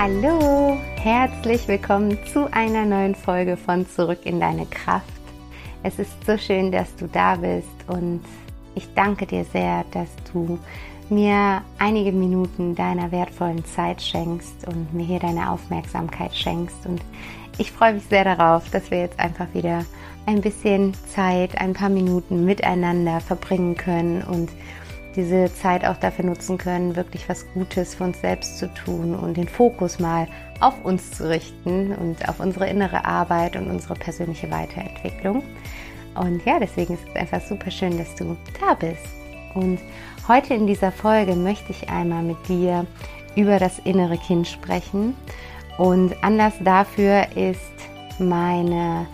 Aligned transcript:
Hallo, 0.00 0.78
herzlich 1.02 1.66
willkommen 1.66 2.16
zu 2.32 2.46
einer 2.52 2.84
neuen 2.84 3.16
Folge 3.16 3.56
von 3.56 3.84
Zurück 3.84 4.20
in 4.26 4.38
deine 4.38 4.64
Kraft. 4.64 5.10
Es 5.82 5.98
ist 5.98 6.24
so 6.24 6.38
schön, 6.38 6.70
dass 6.70 6.94
du 6.94 7.08
da 7.08 7.34
bist 7.34 7.66
und 7.88 8.20
ich 8.76 8.86
danke 8.94 9.26
dir 9.26 9.44
sehr, 9.46 9.84
dass 9.90 10.08
du 10.32 10.56
mir 11.10 11.62
einige 11.80 12.12
Minuten 12.12 12.76
deiner 12.76 13.10
wertvollen 13.10 13.64
Zeit 13.64 14.00
schenkst 14.00 14.68
und 14.68 14.94
mir 14.94 15.04
hier 15.04 15.18
deine 15.18 15.50
Aufmerksamkeit 15.50 16.32
schenkst. 16.32 16.86
Und 16.86 17.02
ich 17.58 17.72
freue 17.72 17.94
mich 17.94 18.04
sehr 18.04 18.22
darauf, 18.22 18.70
dass 18.70 18.92
wir 18.92 19.00
jetzt 19.00 19.18
einfach 19.18 19.48
wieder 19.52 19.84
ein 20.26 20.40
bisschen 20.42 20.94
Zeit, 21.12 21.60
ein 21.60 21.72
paar 21.72 21.88
Minuten 21.88 22.44
miteinander 22.44 23.18
verbringen 23.20 23.76
können 23.76 24.22
und 24.22 24.48
diese 25.18 25.52
Zeit 25.52 25.84
auch 25.84 25.96
dafür 25.96 26.24
nutzen 26.24 26.58
können, 26.58 26.94
wirklich 26.94 27.28
was 27.28 27.44
Gutes 27.52 27.96
für 27.96 28.04
uns 28.04 28.20
selbst 28.20 28.56
zu 28.56 28.72
tun 28.72 29.16
und 29.16 29.36
den 29.36 29.48
Fokus 29.48 29.98
mal 29.98 30.28
auf 30.60 30.84
uns 30.84 31.10
zu 31.10 31.28
richten 31.28 31.92
und 31.92 32.28
auf 32.28 32.38
unsere 32.38 32.68
innere 32.68 33.04
Arbeit 33.04 33.56
und 33.56 33.68
unsere 33.68 33.94
persönliche 33.94 34.48
Weiterentwicklung. 34.50 35.42
Und 36.14 36.44
ja, 36.46 36.60
deswegen 36.60 36.94
ist 36.94 37.02
es 37.08 37.16
einfach 37.16 37.40
super 37.40 37.70
schön, 37.70 37.98
dass 37.98 38.14
du 38.14 38.36
da 38.60 38.74
bist. 38.74 39.02
Und 39.54 39.80
heute 40.28 40.54
in 40.54 40.68
dieser 40.68 40.92
Folge 40.92 41.34
möchte 41.34 41.72
ich 41.72 41.88
einmal 41.88 42.22
mit 42.22 42.48
dir 42.48 42.86
über 43.34 43.58
das 43.58 43.80
innere 43.80 44.18
Kind 44.18 44.46
sprechen. 44.46 45.16
Und 45.78 46.14
Anlass 46.22 46.54
dafür 46.62 47.26
ist 47.34 47.60
meine 48.20 49.08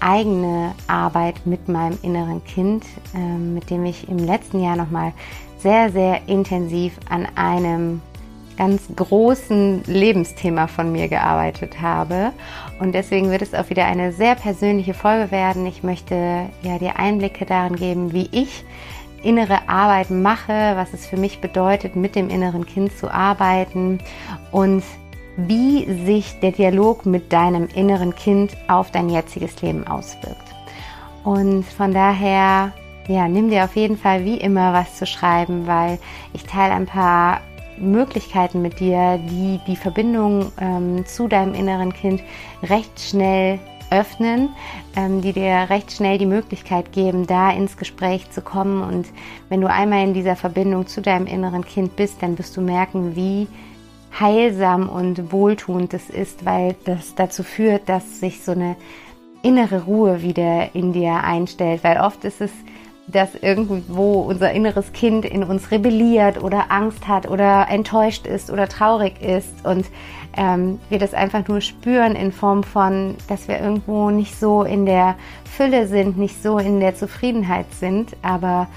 eigene 0.00 0.74
Arbeit 0.86 1.46
mit 1.46 1.68
meinem 1.68 1.98
inneren 2.02 2.42
Kind, 2.44 2.84
ähm, 3.14 3.52
mit 3.54 3.68
dem 3.68 3.84
ich 3.84 4.08
im 4.08 4.18
letzten 4.18 4.62
Jahr 4.62 4.76
nochmal 4.76 5.12
sehr, 5.62 5.90
sehr 5.90 6.28
intensiv 6.28 6.98
an 7.08 7.26
einem 7.36 8.02
ganz 8.56 8.82
großen 8.94 9.84
Lebensthema 9.86 10.66
von 10.66 10.92
mir 10.92 11.08
gearbeitet 11.08 11.80
habe. 11.80 12.32
Und 12.78 12.92
deswegen 12.94 13.30
wird 13.30 13.40
es 13.40 13.54
auch 13.54 13.70
wieder 13.70 13.86
eine 13.86 14.12
sehr 14.12 14.34
persönliche 14.34 14.92
Folge 14.92 15.30
werden. 15.30 15.64
Ich 15.66 15.82
möchte 15.82 16.46
ja 16.62 16.78
dir 16.78 16.98
Einblicke 16.98 17.46
darin 17.46 17.76
geben, 17.76 18.12
wie 18.12 18.28
ich 18.32 18.64
innere 19.22 19.68
Arbeit 19.68 20.10
mache, 20.10 20.72
was 20.76 20.92
es 20.92 21.06
für 21.06 21.16
mich 21.16 21.40
bedeutet, 21.40 21.96
mit 21.96 22.14
dem 22.16 22.28
inneren 22.28 22.66
Kind 22.66 22.96
zu 22.96 23.10
arbeiten 23.10 24.00
und 24.50 24.82
wie 25.36 25.86
sich 26.04 26.38
der 26.40 26.52
Dialog 26.52 27.06
mit 27.06 27.32
deinem 27.32 27.66
inneren 27.74 28.14
Kind 28.14 28.56
auf 28.68 28.90
dein 28.90 29.08
jetziges 29.08 29.62
Leben 29.62 29.86
auswirkt. 29.86 30.36
Und 31.24 31.64
von 31.64 31.92
daher, 31.92 32.72
ja, 33.08 33.28
nimm 33.28 33.50
dir 33.50 33.64
auf 33.64 33.76
jeden 33.76 33.96
Fall 33.96 34.24
wie 34.24 34.36
immer 34.36 34.72
was 34.72 34.96
zu 34.96 35.06
schreiben, 35.06 35.66
weil 35.66 35.98
ich 36.32 36.44
teile 36.44 36.74
ein 36.74 36.86
paar 36.86 37.40
Möglichkeiten 37.78 38.62
mit 38.62 38.78
dir, 38.78 39.18
die 39.18 39.60
die 39.66 39.76
Verbindung 39.76 40.52
ähm, 40.60 41.04
zu 41.06 41.28
deinem 41.28 41.54
inneren 41.54 41.92
Kind 41.92 42.22
recht 42.62 43.00
schnell 43.00 43.58
öffnen, 43.90 44.50
ähm, 44.96 45.20
die 45.20 45.32
dir 45.32 45.66
recht 45.68 45.92
schnell 45.92 46.18
die 46.18 46.26
Möglichkeit 46.26 46.92
geben, 46.92 47.26
da 47.26 47.50
ins 47.50 47.76
Gespräch 47.76 48.30
zu 48.30 48.42
kommen. 48.42 48.82
Und 48.82 49.06
wenn 49.48 49.60
du 49.60 49.68
einmal 49.68 50.04
in 50.04 50.14
dieser 50.14 50.36
Verbindung 50.36 50.86
zu 50.86 51.00
deinem 51.02 51.26
inneren 51.26 51.64
Kind 51.64 51.96
bist, 51.96 52.22
dann 52.22 52.38
wirst 52.38 52.56
du 52.56 52.60
merken, 52.60 53.16
wie 53.16 53.48
heilsam 54.18 54.88
und 54.88 55.32
wohltuend 55.32 55.94
es 55.94 56.10
ist, 56.10 56.44
weil 56.44 56.76
das 56.84 57.14
dazu 57.14 57.42
führt, 57.42 57.88
dass 57.88 58.20
sich 58.20 58.42
so 58.42 58.52
eine 58.52 58.76
innere 59.42 59.84
Ruhe 59.84 60.22
wieder 60.22 60.74
in 60.74 60.92
dir 60.92 61.14
einstellt, 61.24 61.82
weil 61.84 62.00
oft 62.00 62.24
ist 62.24 62.40
es, 62.40 62.50
dass 63.10 63.34
irgendwo 63.34 64.20
unser 64.20 64.52
inneres 64.52 64.92
Kind 64.92 65.24
in 65.24 65.44
uns 65.44 65.70
rebelliert 65.70 66.42
oder 66.42 66.70
Angst 66.70 67.08
hat 67.08 67.28
oder 67.28 67.68
enttäuscht 67.68 68.26
ist 68.26 68.50
oder 68.50 68.68
traurig 68.68 69.20
ist 69.22 69.64
und 69.64 69.86
ähm, 70.36 70.78
wir 70.88 70.98
das 70.98 71.14
einfach 71.14 71.46
nur 71.48 71.60
spüren 71.60 72.14
in 72.14 72.32
Form 72.32 72.62
von, 72.62 73.16
dass 73.28 73.48
wir 73.48 73.60
irgendwo 73.60 74.10
nicht 74.10 74.38
so 74.38 74.62
in 74.62 74.86
der 74.86 75.16
Fülle 75.44 75.86
sind, 75.86 76.18
nicht 76.18 76.42
so 76.42 76.58
in 76.58 76.80
der 76.80 76.94
Zufriedenheit 76.94 77.66
sind, 77.72 78.16
aber 78.22 78.68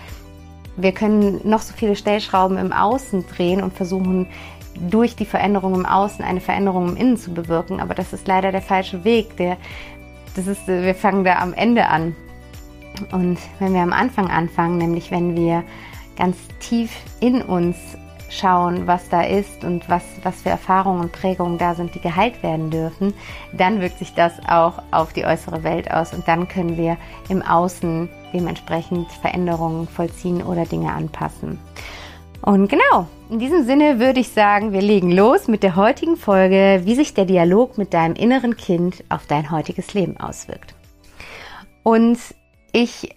wir 0.76 0.92
können 0.92 1.42
noch 1.44 1.62
so 1.62 1.74
viele 1.76 1.96
Stellschrauben 1.96 2.58
im 2.58 2.74
Außen 2.74 3.26
drehen 3.28 3.62
und 3.62 3.74
versuchen, 3.74 4.28
durch 4.90 5.16
die 5.16 5.26
Veränderung 5.26 5.76
im 5.76 5.86
Außen 5.86 6.24
eine 6.26 6.42
Veränderung 6.42 6.90
im 6.90 6.98
Innen 6.98 7.18
zu 7.18 7.32
bewirken. 7.32 7.80
Aber 7.80 7.94
das 7.94 8.14
ist 8.14 8.28
leider 8.28 8.52
der 8.52 8.62
falsche 8.62 9.04
Weg. 9.04 9.38
Der, 9.38 9.58
das 10.36 10.48
ist, 10.48 10.68
wir 10.68 10.96
fangen 10.96 11.24
da 11.24 11.40
am 11.40 11.54
Ende 11.54 11.88
an. 11.88 12.16
Und 13.12 13.38
wenn 13.60 13.74
wir 13.74 13.82
am 13.82 13.94
Anfang 13.94 14.30
anfangen, 14.30 14.78
nämlich 14.78 15.12
wenn 15.12 15.36
wir 15.36 15.64
ganz 16.16 16.38
tief 16.60 16.92
in 17.20 17.42
uns 17.42 17.78
schauen, 18.30 18.88
was 18.88 19.10
da 19.10 19.22
ist 19.22 19.64
und 19.64 19.88
was, 19.90 20.04
was 20.24 20.42
für 20.42 20.50
Erfahrungen 20.50 21.02
und 21.02 21.12
Prägungen 21.12 21.58
da 21.58 21.76
sind, 21.76 21.94
die 21.96 22.02
geheilt 22.02 22.42
werden 22.42 22.72
dürfen, 22.72 23.14
dann 23.54 23.80
wirkt 23.82 24.00
sich 24.00 24.14
das 24.14 24.34
auch 24.48 24.82
auf 24.92 25.14
die 25.14 25.26
äußere 25.26 25.64
Welt 25.64 25.92
aus 25.92 26.14
und 26.14 26.28
dann 26.28 26.48
können 26.48 26.78
wir 26.78 26.98
im 27.30 27.42
Außen 27.42 28.10
dementsprechend 28.34 29.12
Veränderungen 29.12 29.88
vollziehen 29.88 30.42
oder 30.42 30.66
Dinge 30.66 30.92
anpassen. 30.92 31.60
Und 32.42 32.68
genau, 32.68 33.08
in 33.30 33.40
diesem 33.40 33.64
Sinne 33.64 34.00
würde 34.00 34.20
ich 34.20 34.30
sagen, 34.30 34.74
wir 34.74 34.82
legen 34.82 35.12
los 35.12 35.48
mit 35.48 35.64
der 35.64 35.78
heutigen 35.78 36.18
Folge, 36.18 36.82
wie 36.84 36.96
sich 36.96 37.14
der 37.14 37.26
Dialog 37.26 37.78
mit 37.78 37.94
deinem 37.94 38.16
inneren 38.16 38.58
Kind 38.58 39.04
auf 39.08 39.26
dein 39.28 39.50
heutiges 39.50 39.94
Leben 39.94 40.18
auswirkt. 40.18 40.76
Und 41.84 42.18
ich 42.74 43.16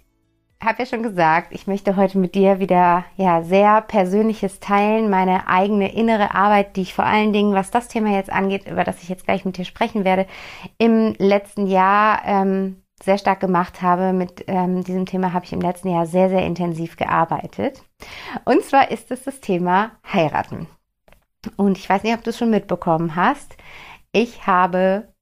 habe 0.62 0.82
ja 0.82 0.86
schon 0.86 1.02
gesagt, 1.02 1.52
ich 1.52 1.66
möchte 1.66 1.96
heute 1.96 2.18
mit 2.18 2.34
dir 2.34 2.60
wieder 2.60 3.04
ja 3.16 3.42
sehr 3.42 3.82
persönliches 3.82 4.60
teilen, 4.60 5.10
meine 5.10 5.48
eigene 5.48 5.92
innere 5.92 6.34
Arbeit, 6.34 6.76
die 6.76 6.82
ich 6.82 6.94
vor 6.94 7.04
allen 7.04 7.32
Dingen, 7.32 7.54
was 7.54 7.70
das 7.70 7.88
Thema 7.88 8.10
jetzt 8.10 8.30
angeht, 8.30 8.66
über 8.70 8.84
das 8.84 9.02
ich 9.02 9.08
jetzt 9.08 9.24
gleich 9.24 9.44
mit 9.44 9.58
dir 9.58 9.64
sprechen 9.64 10.04
werde, 10.04 10.26
im 10.78 11.14
letzten 11.18 11.66
Jahr 11.66 12.22
ähm, 12.24 12.82
sehr 13.02 13.18
stark 13.18 13.40
gemacht 13.40 13.82
habe. 13.82 14.12
Mit 14.12 14.44
ähm, 14.46 14.82
diesem 14.84 15.04
Thema 15.04 15.32
habe 15.32 15.44
ich 15.44 15.52
im 15.52 15.60
letzten 15.60 15.88
Jahr 15.88 16.06
sehr, 16.06 16.30
sehr 16.30 16.44
intensiv 16.46 16.96
gearbeitet. 16.96 17.82
Und 18.44 18.62
zwar 18.62 18.90
ist 18.90 19.10
es 19.10 19.24
das 19.24 19.40
Thema 19.40 19.92
Heiraten. 20.10 20.68
Und 21.56 21.78
ich 21.78 21.88
weiß 21.88 22.02
nicht, 22.02 22.14
ob 22.14 22.24
du 22.24 22.30
es 22.30 22.38
schon 22.38 22.50
mitbekommen 22.50 23.14
hast. 23.14 23.56
Ich 24.12 24.46
habe 24.46 25.12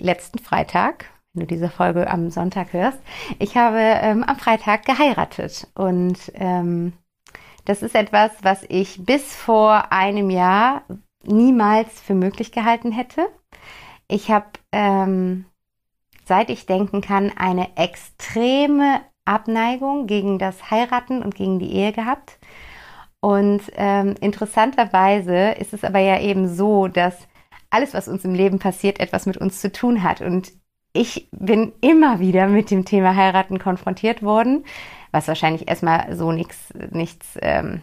letzten 0.00 0.38
Freitag, 0.38 1.06
wenn 1.34 1.40
du 1.40 1.46
diese 1.46 1.70
Folge 1.70 2.10
am 2.10 2.30
Sonntag 2.30 2.72
hörst, 2.72 2.98
ich 3.38 3.56
habe 3.56 3.78
ähm, 3.78 4.22
am 4.24 4.36
Freitag 4.36 4.84
geheiratet. 4.84 5.68
Und 5.74 6.18
ähm, 6.34 6.92
das 7.64 7.82
ist 7.82 7.94
etwas, 7.94 8.30
was 8.42 8.64
ich 8.68 9.04
bis 9.04 9.34
vor 9.34 9.92
einem 9.92 10.30
Jahr 10.30 10.82
niemals 11.24 12.00
für 12.00 12.14
möglich 12.14 12.52
gehalten 12.52 12.92
hätte. 12.92 13.28
Ich 14.08 14.30
habe 14.30 14.46
ähm, 14.72 15.46
seit 16.24 16.50
ich 16.50 16.66
denken 16.66 17.00
kann, 17.00 17.32
eine 17.36 17.76
extreme 17.76 19.00
Abneigung 19.24 20.06
gegen 20.06 20.38
das 20.38 20.70
Heiraten 20.70 21.22
und 21.22 21.34
gegen 21.34 21.58
die 21.58 21.72
Ehe 21.72 21.92
gehabt. 21.92 22.38
Und 23.20 23.62
ähm, 23.76 24.14
interessanterweise 24.20 25.52
ist 25.52 25.72
es 25.72 25.84
aber 25.84 26.00
ja 26.00 26.20
eben 26.20 26.48
so, 26.48 26.88
dass 26.88 27.28
alles, 27.70 27.94
was 27.94 28.08
uns 28.08 28.24
im 28.24 28.34
Leben 28.34 28.58
passiert, 28.58 29.00
etwas 29.00 29.26
mit 29.26 29.36
uns 29.36 29.60
zu 29.60 29.70
tun 29.70 30.02
hat. 30.02 30.20
Und 30.20 30.52
ich 30.92 31.28
bin 31.32 31.72
immer 31.80 32.20
wieder 32.20 32.46
mit 32.46 32.70
dem 32.70 32.84
Thema 32.84 33.16
Heiraten 33.16 33.58
konfrontiert 33.58 34.22
worden, 34.22 34.64
was 35.10 35.28
wahrscheinlich 35.28 35.68
erstmal 35.68 36.14
so 36.16 36.32
nichts, 36.32 36.72
nichts 36.90 37.38
ähm, 37.40 37.82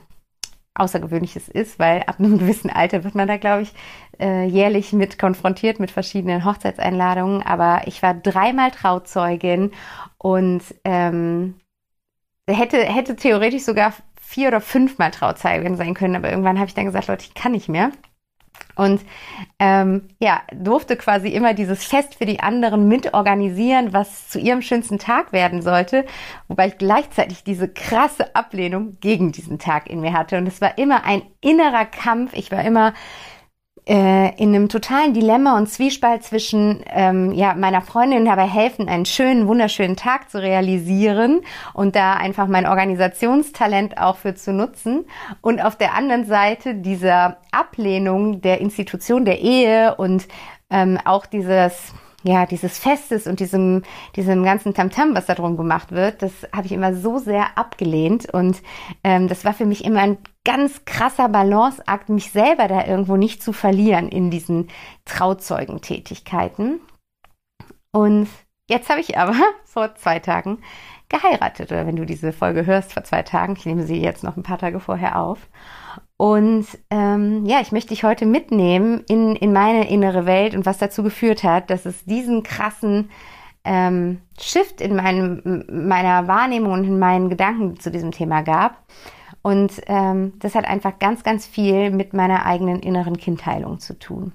Außergewöhnliches 0.75 1.49
ist, 1.49 1.79
weil 1.79 2.03
ab 2.03 2.19
einem 2.19 2.37
gewissen 2.39 2.69
Alter 2.69 3.03
wird 3.03 3.15
man 3.15 3.27
da, 3.27 3.37
glaube 3.37 3.63
ich, 3.63 3.73
äh, 4.19 4.45
jährlich 4.45 4.93
mit 4.93 5.19
konfrontiert 5.19 5.79
mit 5.79 5.91
verschiedenen 5.91 6.45
Hochzeitseinladungen. 6.45 7.41
Aber 7.43 7.81
ich 7.85 8.01
war 8.01 8.13
dreimal 8.13 8.71
Trauzeugin 8.71 9.71
und 10.17 10.63
ähm, 10.85 11.55
hätte, 12.47 12.77
hätte 12.77 13.15
theoretisch 13.15 13.63
sogar 13.63 13.93
vier 14.21 14.49
oder 14.49 14.61
fünfmal 14.61 15.11
Trauzeugin 15.11 15.75
sein 15.75 15.95
können. 15.95 16.15
Aber 16.15 16.29
irgendwann 16.29 16.57
habe 16.57 16.67
ich 16.67 16.75
dann 16.75 16.85
gesagt, 16.85 17.07
Leute, 17.07 17.25
ich 17.25 17.33
kann 17.33 17.51
nicht 17.51 17.69
mehr. 17.69 17.91
Und 18.75 19.01
ähm, 19.59 20.07
ja, 20.19 20.41
durfte 20.55 20.95
quasi 20.95 21.27
immer 21.29 21.53
dieses 21.53 21.83
Fest 21.83 22.15
für 22.15 22.25
die 22.25 22.39
anderen 22.39 22.87
mitorganisieren, 22.87 23.91
was 23.91 24.29
zu 24.29 24.39
ihrem 24.39 24.61
schönsten 24.61 24.99
Tag 24.99 25.33
werden 25.33 25.61
sollte, 25.61 26.05
wobei 26.47 26.67
ich 26.67 26.77
gleichzeitig 26.77 27.43
diese 27.43 27.67
krasse 27.67 28.35
Ablehnung 28.35 28.97
gegen 29.01 29.31
diesen 29.31 29.59
Tag 29.59 29.89
in 29.89 29.99
mir 29.99 30.13
hatte. 30.13 30.37
Und 30.37 30.47
es 30.47 30.61
war 30.61 30.77
immer 30.77 31.03
ein 31.03 31.23
innerer 31.41 31.85
Kampf. 31.85 32.33
Ich 32.33 32.51
war 32.51 32.63
immer 32.63 32.93
äh, 33.89 34.35
in 34.35 34.53
einem 34.53 34.69
totalen 34.69 35.15
Dilemma 35.15 35.57
und 35.57 35.67
Zwiespalt 35.67 36.23
zwischen 36.23 36.83
ähm, 36.91 37.31
ja, 37.31 37.55
meiner 37.55 37.81
Freundin 37.81 38.23
dabei 38.23 38.45
helfen, 38.45 38.87
einen 38.87 39.07
schönen, 39.07 39.47
wunderschönen 39.47 39.95
Tag 39.95 40.29
zu 40.29 40.39
realisieren 40.39 41.41
und 41.73 41.95
da 41.95 42.13
einfach 42.13 42.47
mein 42.47 42.67
Organisationstalent 42.67 43.97
auch 43.97 44.17
für 44.17 44.35
zu 44.35 44.53
nutzen 44.53 45.05
und 45.41 45.59
auf 45.59 45.75
der 45.75 45.95
anderen 45.95 46.25
Seite 46.25 46.75
dieser 46.75 47.37
Ablehnung 47.51 48.41
der 48.41 48.61
Institution 48.61 49.25
der 49.25 49.41
Ehe 49.41 49.95
und 49.95 50.27
ähm, 50.69 50.99
auch 51.03 51.25
dieses 51.25 51.93
ja, 52.21 52.45
dieses 52.45 52.77
Festes 52.77 53.27
und 53.27 53.39
diesem, 53.39 53.83
diesem 54.17 54.43
ganzen 54.43 54.73
Tamtam, 54.73 55.15
was 55.15 55.27
da 55.27 55.35
drum 55.35 55.55
gemacht 55.55 55.93
wird, 55.93 56.21
das 56.21 56.33
habe 56.53 56.65
ich 56.65 56.73
immer 56.73 56.93
so 56.93 57.17
sehr 57.17 57.57
abgelehnt. 57.57 58.27
Und 58.33 58.61
ähm, 59.05 59.29
das 59.29 59.45
war 59.45 59.53
für 59.53 59.65
mich 59.65 59.85
immer 59.85 60.01
ein 60.01 60.17
ganz 60.49 60.83
krasser 60.83 61.29
Balanceakt, 61.29 62.09
mich 62.09 62.31
selber 62.31 62.67
da 62.67 62.83
irgendwo 62.83 63.17
nicht 63.17 63.43
zu 63.43 63.53
verlieren 63.53 64.09
in 64.09 64.31
diesen 64.31 64.67
Trauzeugentätigkeiten. 65.05 66.81
Und 67.91 68.27
jetzt 68.67 68.89
habe 68.89 68.99
ich 68.99 69.15
aber 69.19 69.35
vor 69.65 69.93
zwei 69.93 70.17
Tagen 70.17 70.57
geheiratet. 71.07 71.71
Oder 71.71 71.85
wenn 71.85 71.97
du 71.97 72.03
diese 72.03 72.33
Folge 72.33 72.65
hörst, 72.65 72.93
vor 72.93 73.03
zwei 73.03 73.21
Tagen. 73.21 73.53
Ich 73.57 73.67
nehme 73.67 73.83
sie 73.83 74.01
jetzt 74.01 74.23
noch 74.23 74.37
ein 74.37 74.43
paar 74.43 74.57
Tage 74.57 74.79
vorher 74.79 75.19
auf. 75.19 75.37
Und 76.17 76.65
ähm, 76.89 77.45
ja, 77.45 77.61
ich 77.61 77.71
möchte 77.71 77.89
dich 77.89 78.03
heute 78.03 78.25
mitnehmen 78.25 79.03
in, 79.07 79.35
in 79.35 79.53
meine 79.53 79.87
innere 79.87 80.25
Welt 80.25 80.55
und 80.55 80.65
was 80.65 80.79
dazu 80.79 81.03
geführt 81.03 81.43
hat, 81.43 81.69
dass 81.69 81.85
es 81.85 82.05
diesen 82.05 82.41
krassen 82.41 83.11
ähm, 83.63 84.21
Shift 84.39 84.81
in 84.81 84.95
meinem, 84.95 85.63
meiner 85.69 86.27
Wahrnehmung 86.27 86.73
und 86.73 86.85
in 86.85 86.97
meinen 86.97 87.29
Gedanken 87.29 87.79
zu 87.79 87.91
diesem 87.91 88.09
Thema 88.09 88.41
gab. 88.41 88.83
Und 89.49 89.81
ähm, 89.87 90.33
das 90.37 90.53
hat 90.53 90.65
einfach 90.65 90.99
ganz, 90.99 91.23
ganz 91.23 91.47
viel 91.47 91.89
mit 91.89 92.13
meiner 92.13 92.45
eigenen 92.45 92.81
inneren 92.81 93.17
Kindheilung 93.17 93.79
zu 93.79 93.97
tun. 93.97 94.31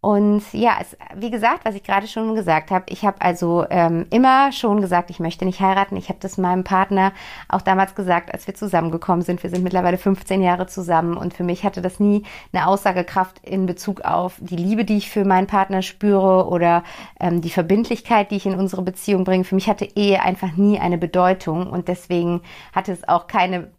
Und 0.00 0.42
ja, 0.52 0.78
es, 0.80 0.96
wie 1.14 1.30
gesagt, 1.30 1.64
was 1.64 1.76
ich 1.76 1.84
gerade 1.84 2.08
schon 2.08 2.34
gesagt 2.34 2.72
habe, 2.72 2.86
ich 2.88 3.04
habe 3.04 3.20
also 3.20 3.64
ähm, 3.70 4.06
immer 4.10 4.50
schon 4.50 4.80
gesagt, 4.80 5.10
ich 5.10 5.20
möchte 5.20 5.44
nicht 5.44 5.60
heiraten. 5.60 5.96
Ich 5.96 6.08
habe 6.08 6.18
das 6.20 6.38
meinem 6.38 6.64
Partner 6.64 7.12
auch 7.48 7.62
damals 7.62 7.94
gesagt, 7.94 8.34
als 8.34 8.48
wir 8.48 8.56
zusammengekommen 8.56 9.22
sind. 9.22 9.44
Wir 9.44 9.50
sind 9.50 9.62
mittlerweile 9.62 9.98
15 9.98 10.42
Jahre 10.42 10.66
zusammen 10.66 11.16
und 11.16 11.34
für 11.34 11.44
mich 11.44 11.62
hatte 11.62 11.82
das 11.82 12.00
nie 12.00 12.24
eine 12.52 12.66
Aussagekraft 12.66 13.38
in 13.44 13.66
Bezug 13.66 14.00
auf 14.00 14.34
die 14.40 14.56
Liebe, 14.56 14.84
die 14.84 14.96
ich 14.96 15.08
für 15.08 15.24
meinen 15.24 15.46
Partner 15.46 15.82
spüre 15.82 16.48
oder 16.48 16.82
ähm, 17.20 17.40
die 17.40 17.50
Verbindlichkeit, 17.50 18.32
die 18.32 18.36
ich 18.38 18.46
in 18.46 18.58
unsere 18.58 18.82
Beziehung 18.82 19.22
bringe. 19.22 19.44
Für 19.44 19.54
mich 19.54 19.68
hatte 19.68 19.88
Ehe 19.94 20.20
einfach 20.20 20.56
nie 20.56 20.80
eine 20.80 20.98
Bedeutung 20.98 21.70
und 21.70 21.86
deswegen 21.86 22.42
hatte 22.72 22.90
es 22.90 23.06
auch 23.06 23.28
keine 23.28 23.70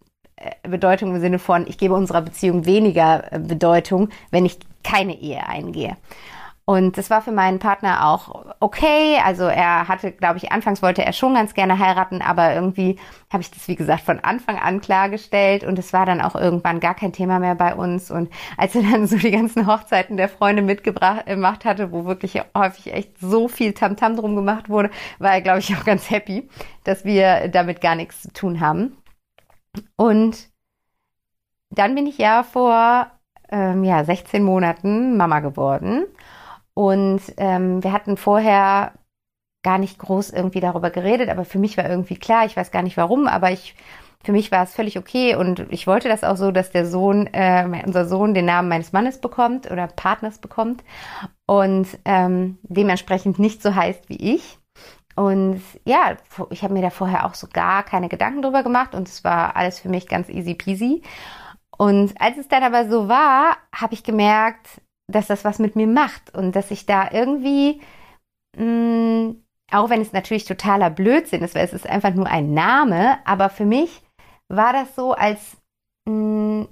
Bedeutung 0.63 1.15
im 1.15 1.21
Sinne 1.21 1.39
von, 1.39 1.67
ich 1.67 1.77
gebe 1.77 1.93
unserer 1.93 2.21
Beziehung 2.21 2.65
weniger 2.65 3.31
äh, 3.31 3.39
Bedeutung, 3.39 4.09
wenn 4.31 4.45
ich 4.45 4.59
keine 4.83 5.19
Ehe 5.19 5.47
eingehe. 5.47 5.97
Und 6.65 6.97
das 6.97 7.09
war 7.09 7.21
für 7.21 7.33
meinen 7.33 7.59
Partner 7.59 8.07
auch 8.07 8.45
okay. 8.61 9.17
Also 9.25 9.43
er 9.43 9.89
hatte, 9.89 10.13
glaube 10.13 10.37
ich, 10.37 10.53
anfangs 10.53 10.81
wollte 10.81 11.03
er 11.03 11.11
schon 11.11 11.33
ganz 11.33 11.53
gerne 11.53 11.77
heiraten, 11.77 12.21
aber 12.21 12.53
irgendwie 12.53 12.97
habe 13.29 13.41
ich 13.41 13.51
das, 13.51 13.67
wie 13.67 13.75
gesagt, 13.75 14.03
von 14.03 14.21
Anfang 14.21 14.57
an 14.57 14.79
klargestellt 14.79 15.65
und 15.65 15.77
es 15.77 15.91
war 15.91 16.05
dann 16.05 16.21
auch 16.21 16.35
irgendwann 16.35 16.79
gar 16.79 16.95
kein 16.95 17.11
Thema 17.11 17.39
mehr 17.39 17.55
bei 17.55 17.75
uns. 17.75 18.11
Und 18.11 18.29
als 18.55 18.75
er 18.75 18.83
dann 18.83 19.07
so 19.07 19.17
die 19.17 19.31
ganzen 19.31 19.67
Hochzeiten 19.67 20.15
der 20.15 20.29
Freunde 20.29 20.61
mitgebracht 20.61 21.25
gemacht 21.25 21.65
hatte, 21.65 21.91
wo 21.91 22.05
wirklich 22.05 22.41
häufig 22.57 22.93
echt 22.93 23.19
so 23.19 23.49
viel 23.49 23.73
Tamtam 23.73 24.13
-Tam 24.13 24.15
drum 24.21 24.35
gemacht 24.35 24.69
wurde, 24.69 24.89
war 25.19 25.33
er, 25.33 25.41
glaube 25.41 25.59
ich, 25.59 25.75
auch 25.75 25.83
ganz 25.83 26.09
happy, 26.09 26.47
dass 26.85 27.03
wir 27.03 27.49
damit 27.49 27.81
gar 27.81 27.95
nichts 27.95 28.21
zu 28.21 28.31
tun 28.31 28.61
haben. 28.61 28.95
Und 29.95 30.49
dann 31.69 31.95
bin 31.95 32.07
ich 32.07 32.17
ja 32.17 32.43
vor 32.43 33.11
ähm, 33.49 33.83
ja, 33.83 34.03
16 34.03 34.43
Monaten 34.43 35.17
Mama 35.17 35.39
geworden. 35.39 36.05
Und 36.73 37.21
ähm, 37.37 37.83
wir 37.83 37.91
hatten 37.91 38.17
vorher 38.17 38.93
gar 39.63 39.77
nicht 39.77 39.99
groß 39.99 40.31
irgendwie 40.31 40.59
darüber 40.59 40.89
geredet, 40.89 41.29
aber 41.29 41.45
für 41.45 41.59
mich 41.59 41.77
war 41.77 41.89
irgendwie 41.89 42.17
klar, 42.17 42.45
ich 42.45 42.57
weiß 42.57 42.71
gar 42.71 42.81
nicht 42.81 42.97
warum, 42.97 43.27
aber 43.27 43.51
ich 43.51 43.75
für 44.23 44.31
mich 44.31 44.51
war 44.51 44.63
es 44.63 44.73
völlig 44.73 44.97
okay 44.97 45.35
und 45.35 45.65
ich 45.69 45.85
wollte 45.85 46.07
das 46.07 46.23
auch 46.23 46.37
so, 46.37 46.51
dass 46.51 46.71
der 46.71 46.85
Sohn, 46.85 47.27
äh, 47.33 47.83
unser 47.85 48.05
Sohn 48.05 48.33
den 48.33 48.45
Namen 48.45 48.69
meines 48.69 48.93
Mannes 48.93 49.19
bekommt 49.19 49.69
oder 49.69 49.87
Partners 49.87 50.39
bekommt 50.39 50.83
und 51.45 51.87
ähm, 52.05 52.57
dementsprechend 52.63 53.37
nicht 53.37 53.61
so 53.61 53.75
heißt 53.75 54.07
wie 54.09 54.35
ich. 54.35 54.57
Und 55.15 55.61
ja, 55.85 56.17
ich 56.49 56.63
habe 56.63 56.73
mir 56.73 56.81
da 56.81 56.89
vorher 56.89 57.25
auch 57.25 57.35
so 57.35 57.47
gar 57.51 57.83
keine 57.83 58.09
Gedanken 58.09 58.41
drüber 58.41 58.63
gemacht 58.63 58.95
und 58.95 59.07
es 59.07 59.23
war 59.23 59.55
alles 59.55 59.79
für 59.79 59.89
mich 59.89 60.07
ganz 60.07 60.29
easy 60.29 60.55
peasy. 60.55 61.03
Und 61.77 62.19
als 62.19 62.37
es 62.37 62.47
dann 62.47 62.63
aber 62.63 62.89
so 62.89 63.07
war, 63.07 63.57
habe 63.73 63.93
ich 63.93 64.03
gemerkt, 64.03 64.81
dass 65.07 65.27
das 65.27 65.43
was 65.43 65.59
mit 65.59 65.75
mir 65.75 65.87
macht 65.87 66.33
und 66.33 66.55
dass 66.55 66.71
ich 66.71 66.85
da 66.85 67.11
irgendwie, 67.11 67.81
mh, 68.57 68.65
mm, 68.65 69.43
auch 69.71 69.89
wenn 69.89 70.01
es 70.01 70.13
natürlich 70.13 70.45
totaler 70.45 70.89
Blödsinn 70.89 71.41
ist, 71.41 71.55
weil 71.55 71.65
es 71.65 71.73
ist 71.73 71.87
einfach 71.87 72.13
nur 72.13 72.27
ein 72.27 72.53
Name, 72.53 73.17
aber 73.25 73.49
für 73.49 73.65
mich 73.65 74.01
war 74.49 74.73
das 74.73 74.95
so, 74.95 75.13
als, 75.13 75.57
mh, 76.07 76.13
mm, 76.13 76.67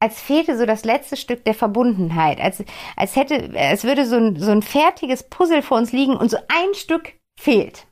als 0.00 0.20
fehlte 0.20 0.58
so 0.58 0.66
das 0.66 0.84
letzte 0.84 1.16
Stück 1.16 1.44
der 1.44 1.54
Verbundenheit, 1.54 2.40
als, 2.40 2.62
als 2.96 3.16
hätte, 3.16 3.54
es 3.56 3.84
würde 3.84 4.06
so 4.06 4.16
ein, 4.16 4.36
so 4.36 4.50
ein 4.50 4.62
fertiges 4.62 5.28
Puzzle 5.28 5.62
vor 5.62 5.78
uns 5.78 5.92
liegen 5.92 6.16
und 6.16 6.30
so 6.30 6.36
ein 6.36 6.74
Stück 6.74 7.14
fehlt. 7.38 7.86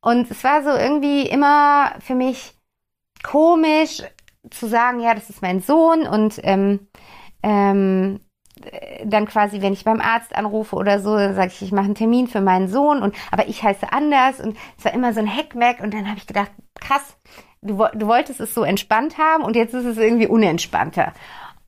Und 0.00 0.30
es 0.30 0.44
war 0.44 0.62
so 0.62 0.70
irgendwie 0.70 1.22
immer 1.22 1.94
für 2.00 2.14
mich 2.14 2.54
komisch, 3.22 4.02
zu 4.50 4.68
sagen, 4.68 5.00
ja, 5.00 5.14
das 5.14 5.30
ist 5.30 5.42
mein 5.42 5.60
Sohn 5.60 6.06
und 6.06 6.40
ähm, 6.44 6.86
ähm, 7.42 8.20
dann 9.04 9.26
quasi, 9.26 9.60
wenn 9.60 9.72
ich 9.72 9.84
beim 9.84 10.00
Arzt 10.00 10.34
anrufe 10.34 10.76
oder 10.76 10.98
so, 11.00 11.16
dann 11.16 11.34
sage 11.34 11.48
ich, 11.48 11.62
ich 11.62 11.72
mache 11.72 11.86
einen 11.86 11.94
Termin 11.94 12.26
für 12.26 12.40
meinen 12.40 12.68
Sohn 12.68 13.02
und 13.02 13.14
aber 13.30 13.48
ich 13.48 13.62
heiße 13.62 13.92
anders 13.92 14.40
und 14.40 14.56
es 14.78 14.84
war 14.84 14.94
immer 14.94 15.12
so 15.12 15.20
ein 15.20 15.26
Heckmeck 15.26 15.80
und 15.80 15.92
dann 15.92 16.08
habe 16.08 16.18
ich 16.18 16.26
gedacht, 16.26 16.50
krass, 16.80 17.16
du, 17.60 17.74
du 17.94 18.06
wolltest 18.06 18.40
es 18.40 18.54
so 18.54 18.62
entspannt 18.62 19.18
haben 19.18 19.44
und 19.44 19.56
jetzt 19.56 19.74
ist 19.74 19.84
es 19.84 19.98
irgendwie 19.98 20.26
unentspannter. 20.26 21.12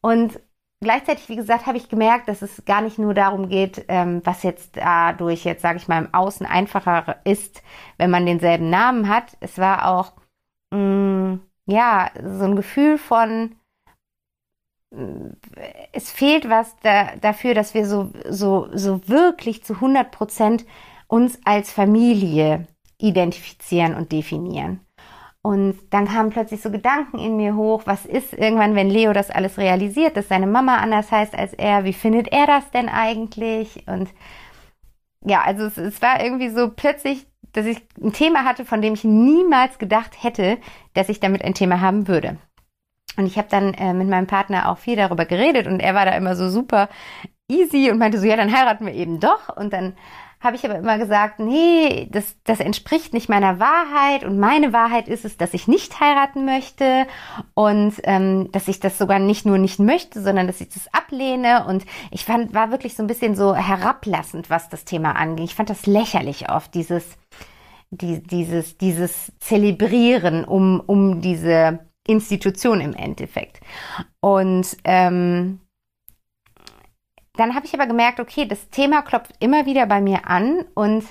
Und 0.00 0.40
gleichzeitig, 0.80 1.28
wie 1.28 1.36
gesagt, 1.36 1.66
habe 1.66 1.78
ich 1.78 1.88
gemerkt, 1.88 2.28
dass 2.28 2.42
es 2.42 2.64
gar 2.64 2.80
nicht 2.80 2.98
nur 2.98 3.14
darum 3.14 3.48
geht, 3.48 3.84
ähm, 3.88 4.20
was 4.24 4.42
jetzt 4.42 4.76
dadurch 4.76 5.44
jetzt, 5.44 5.62
sage 5.62 5.78
ich 5.78 5.88
mal, 5.88 6.04
im 6.04 6.14
Außen 6.14 6.46
einfacher 6.46 7.20
ist, 7.24 7.62
wenn 7.96 8.10
man 8.10 8.26
denselben 8.26 8.70
Namen 8.70 9.08
hat. 9.08 9.36
Es 9.40 9.58
war 9.58 9.88
auch 9.88 10.12
mh, 10.72 10.78
mm, 10.78 11.40
ja, 11.66 12.10
so 12.22 12.44
ein 12.44 12.56
Gefühl 12.56 12.98
von, 12.98 13.56
es 15.92 16.10
fehlt 16.10 16.48
was 16.48 16.74
da, 16.82 17.16
dafür, 17.16 17.54
dass 17.54 17.74
wir 17.74 17.86
so, 17.86 18.10
so, 18.28 18.68
so 18.72 19.06
wirklich 19.06 19.62
zu 19.64 19.74
100 19.74 20.10
Prozent 20.10 20.64
uns 21.08 21.38
als 21.44 21.70
Familie 21.70 22.66
identifizieren 22.98 23.94
und 23.94 24.12
definieren. 24.12 24.80
Und 25.48 25.78
dann 25.88 26.06
kamen 26.06 26.28
plötzlich 26.28 26.60
so 26.60 26.70
Gedanken 26.70 27.18
in 27.18 27.38
mir 27.38 27.56
hoch, 27.56 27.84
was 27.86 28.04
ist 28.04 28.34
irgendwann, 28.34 28.74
wenn 28.74 28.90
Leo 28.90 29.14
das 29.14 29.30
alles 29.30 29.56
realisiert, 29.56 30.14
dass 30.14 30.28
seine 30.28 30.46
Mama 30.46 30.76
anders 30.76 31.10
heißt 31.10 31.34
als 31.34 31.54
er, 31.54 31.84
wie 31.84 31.94
findet 31.94 32.28
er 32.30 32.46
das 32.46 32.70
denn 32.70 32.90
eigentlich? 32.90 33.86
Und 33.86 34.10
ja, 35.24 35.40
also 35.40 35.64
es, 35.64 35.78
es 35.78 36.02
war 36.02 36.22
irgendwie 36.22 36.50
so 36.50 36.68
plötzlich 36.68 37.26
dass 37.54 37.64
ich 37.64 37.78
ein 38.02 38.12
Thema 38.12 38.44
hatte, 38.44 38.66
von 38.66 38.82
dem 38.82 38.92
ich 38.92 39.04
niemals 39.04 39.78
gedacht 39.78 40.22
hätte, 40.22 40.58
dass 40.92 41.08
ich 41.08 41.18
damit 41.18 41.42
ein 41.42 41.54
Thema 41.54 41.80
haben 41.80 42.06
würde. 42.06 42.36
Und 43.16 43.24
ich 43.24 43.38
habe 43.38 43.48
dann 43.50 43.72
äh, 43.72 43.94
mit 43.94 44.06
meinem 44.06 44.26
Partner 44.26 44.68
auch 44.68 44.76
viel 44.76 44.96
darüber 44.96 45.24
geredet 45.24 45.66
und 45.66 45.80
er 45.80 45.94
war 45.94 46.04
da 46.04 46.12
immer 46.12 46.36
so 46.36 46.50
super 46.50 46.90
easy 47.50 47.90
und 47.90 47.98
meinte 47.98 48.20
so, 48.20 48.26
ja, 48.26 48.36
dann 48.36 48.54
heiraten 48.54 48.84
wir 48.86 48.92
eben 48.92 49.18
doch. 49.18 49.56
Und 49.56 49.72
dann 49.72 49.96
habe 50.40 50.56
ich 50.56 50.64
aber 50.64 50.76
immer 50.76 50.98
gesagt, 50.98 51.40
nee, 51.40 52.08
das, 52.10 52.36
das 52.44 52.60
entspricht 52.60 53.12
nicht 53.12 53.28
meiner 53.28 53.58
Wahrheit 53.58 54.24
und 54.24 54.38
meine 54.38 54.72
Wahrheit 54.72 55.08
ist 55.08 55.24
es, 55.24 55.36
dass 55.36 55.54
ich 55.54 55.66
nicht 55.66 56.00
heiraten 56.00 56.44
möchte 56.44 57.06
und 57.54 57.94
ähm, 58.04 58.50
dass 58.52 58.68
ich 58.68 58.78
das 58.78 58.98
sogar 58.98 59.18
nicht 59.18 59.46
nur 59.46 59.58
nicht 59.58 59.80
möchte, 59.80 60.22
sondern 60.22 60.46
dass 60.46 60.60
ich 60.60 60.68
das 60.68 60.92
ablehne 60.94 61.66
und 61.66 61.84
ich 62.10 62.24
fand, 62.24 62.54
war 62.54 62.70
wirklich 62.70 62.94
so 62.94 63.02
ein 63.02 63.08
bisschen 63.08 63.34
so 63.34 63.54
herablassend, 63.54 64.48
was 64.48 64.68
das 64.68 64.84
Thema 64.84 65.12
anging. 65.16 65.44
Ich 65.44 65.54
fand 65.54 65.70
das 65.70 65.86
lächerlich 65.86 66.50
oft, 66.50 66.72
dieses, 66.74 67.18
die, 67.90 68.22
dieses, 68.22 68.78
dieses 68.78 69.32
Zelebrieren 69.40 70.44
um, 70.44 70.80
um 70.86 71.20
diese 71.20 71.80
Institution 72.06 72.80
im 72.80 72.94
Endeffekt. 72.94 73.60
Und 74.20 74.76
ähm, 74.84 75.60
dann 77.38 77.54
habe 77.54 77.66
ich 77.66 77.74
aber 77.74 77.86
gemerkt, 77.86 78.20
okay, 78.20 78.46
das 78.46 78.70
Thema 78.70 79.02
klopft 79.02 79.32
immer 79.40 79.66
wieder 79.66 79.86
bei 79.86 80.00
mir 80.00 80.28
an 80.28 80.64
und 80.74 81.04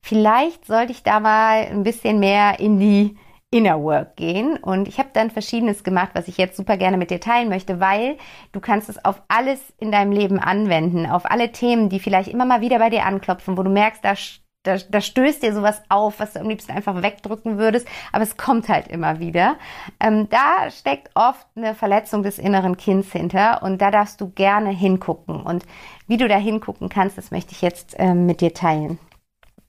vielleicht 0.00 0.64
sollte 0.66 0.92
ich 0.92 1.02
da 1.02 1.20
mal 1.20 1.66
ein 1.66 1.82
bisschen 1.82 2.18
mehr 2.18 2.58
in 2.60 2.78
die 2.78 3.16
Inner 3.50 3.82
Work 3.82 4.16
gehen. 4.16 4.56
Und 4.56 4.86
ich 4.86 4.98
habe 4.98 5.10
dann 5.12 5.30
Verschiedenes 5.30 5.82
gemacht, 5.82 6.10
was 6.14 6.28
ich 6.28 6.38
jetzt 6.38 6.56
super 6.56 6.76
gerne 6.76 6.96
mit 6.96 7.10
dir 7.10 7.20
teilen 7.20 7.48
möchte, 7.48 7.80
weil 7.80 8.16
du 8.52 8.60
kannst 8.60 8.88
es 8.88 9.04
auf 9.04 9.22
alles 9.28 9.60
in 9.78 9.90
deinem 9.90 10.12
Leben 10.12 10.38
anwenden, 10.38 11.06
auf 11.06 11.28
alle 11.28 11.50
Themen, 11.50 11.88
die 11.88 11.98
vielleicht 11.98 12.28
immer 12.28 12.44
mal 12.44 12.60
wieder 12.60 12.78
bei 12.78 12.90
dir 12.90 13.04
anklopfen, 13.04 13.58
wo 13.58 13.62
du 13.62 13.70
merkst, 13.70 14.04
da 14.04 14.14
da, 14.62 14.76
da 14.76 15.00
stößt 15.00 15.42
dir 15.42 15.54
sowas 15.54 15.82
auf, 15.88 16.20
was 16.20 16.34
du 16.34 16.40
am 16.40 16.48
liebsten 16.48 16.72
einfach 16.72 17.02
wegdrücken 17.02 17.58
würdest, 17.58 17.88
aber 18.12 18.22
es 18.22 18.36
kommt 18.36 18.68
halt 18.68 18.88
immer 18.88 19.18
wieder. 19.18 19.56
Ähm, 19.98 20.28
da 20.28 20.70
steckt 20.70 21.10
oft 21.14 21.46
eine 21.56 21.74
Verletzung 21.74 22.22
des 22.22 22.38
inneren 22.38 22.76
Kinds 22.76 23.12
hinter 23.12 23.62
und 23.62 23.80
da 23.80 23.90
darfst 23.90 24.20
du 24.20 24.30
gerne 24.30 24.70
hingucken. 24.70 25.40
Und 25.40 25.64
wie 26.06 26.18
du 26.18 26.28
da 26.28 26.36
hingucken 26.36 26.88
kannst, 26.88 27.16
das 27.16 27.30
möchte 27.30 27.52
ich 27.52 27.62
jetzt 27.62 27.94
ähm, 27.98 28.26
mit 28.26 28.40
dir 28.40 28.52
teilen. 28.52 28.98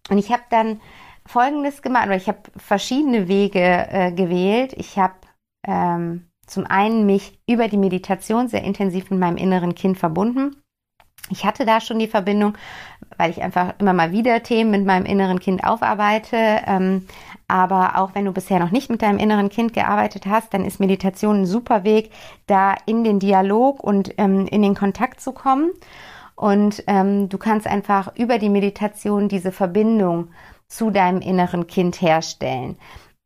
Und 0.09 0.17
ich 0.17 0.31
habe 0.31 0.43
dann 0.49 0.81
Folgendes 1.25 1.81
gemacht, 1.81 2.07
oder 2.07 2.15
ich 2.15 2.27
habe 2.27 2.39
verschiedene 2.57 3.27
Wege 3.27 3.61
äh, 3.61 4.11
gewählt. 4.11 4.73
Ich 4.73 4.97
habe 4.97 5.13
ähm, 5.65 6.27
zum 6.47 6.65
einen 6.65 7.05
mich 7.05 7.39
über 7.47 7.69
die 7.69 7.77
Meditation 7.77 8.49
sehr 8.49 8.63
intensiv 8.63 9.09
mit 9.09 9.19
meinem 9.19 9.37
inneren 9.37 9.75
Kind 9.75 9.97
verbunden. 9.97 10.60
Ich 11.31 11.45
hatte 11.45 11.65
da 11.65 11.79
schon 11.79 11.99
die 11.99 12.07
Verbindung, 12.07 12.57
weil 13.17 13.31
ich 13.31 13.41
einfach 13.41 13.73
immer 13.79 13.93
mal 13.93 14.11
wieder 14.11 14.43
Themen 14.43 14.71
mit 14.71 14.85
meinem 14.85 15.05
inneren 15.05 15.39
Kind 15.39 15.63
aufarbeite. 15.63 16.37
Ähm, 16.67 17.07
aber 17.47 17.97
auch 17.97 18.15
wenn 18.15 18.25
du 18.25 18.31
bisher 18.31 18.59
noch 18.59 18.71
nicht 18.71 18.89
mit 18.89 19.01
deinem 19.01 19.17
inneren 19.17 19.49
Kind 19.49 19.73
gearbeitet 19.73 20.25
hast, 20.25 20.53
dann 20.53 20.65
ist 20.65 20.79
Meditation 20.79 21.41
ein 21.41 21.45
super 21.45 21.83
Weg, 21.83 22.11
da 22.47 22.75
in 22.85 23.03
den 23.03 23.19
Dialog 23.19 23.83
und 23.83 24.13
ähm, 24.17 24.47
in 24.47 24.61
den 24.61 24.75
Kontakt 24.75 25.21
zu 25.21 25.31
kommen. 25.31 25.71
Und 26.35 26.83
ähm, 26.87 27.29
du 27.29 27.37
kannst 27.37 27.67
einfach 27.67 28.15
über 28.15 28.39
die 28.39 28.49
Meditation 28.49 29.27
diese 29.27 29.51
Verbindung 29.51 30.29
zu 30.67 30.89
deinem 30.89 31.21
inneren 31.21 31.67
Kind 31.67 32.01
herstellen. 32.01 32.77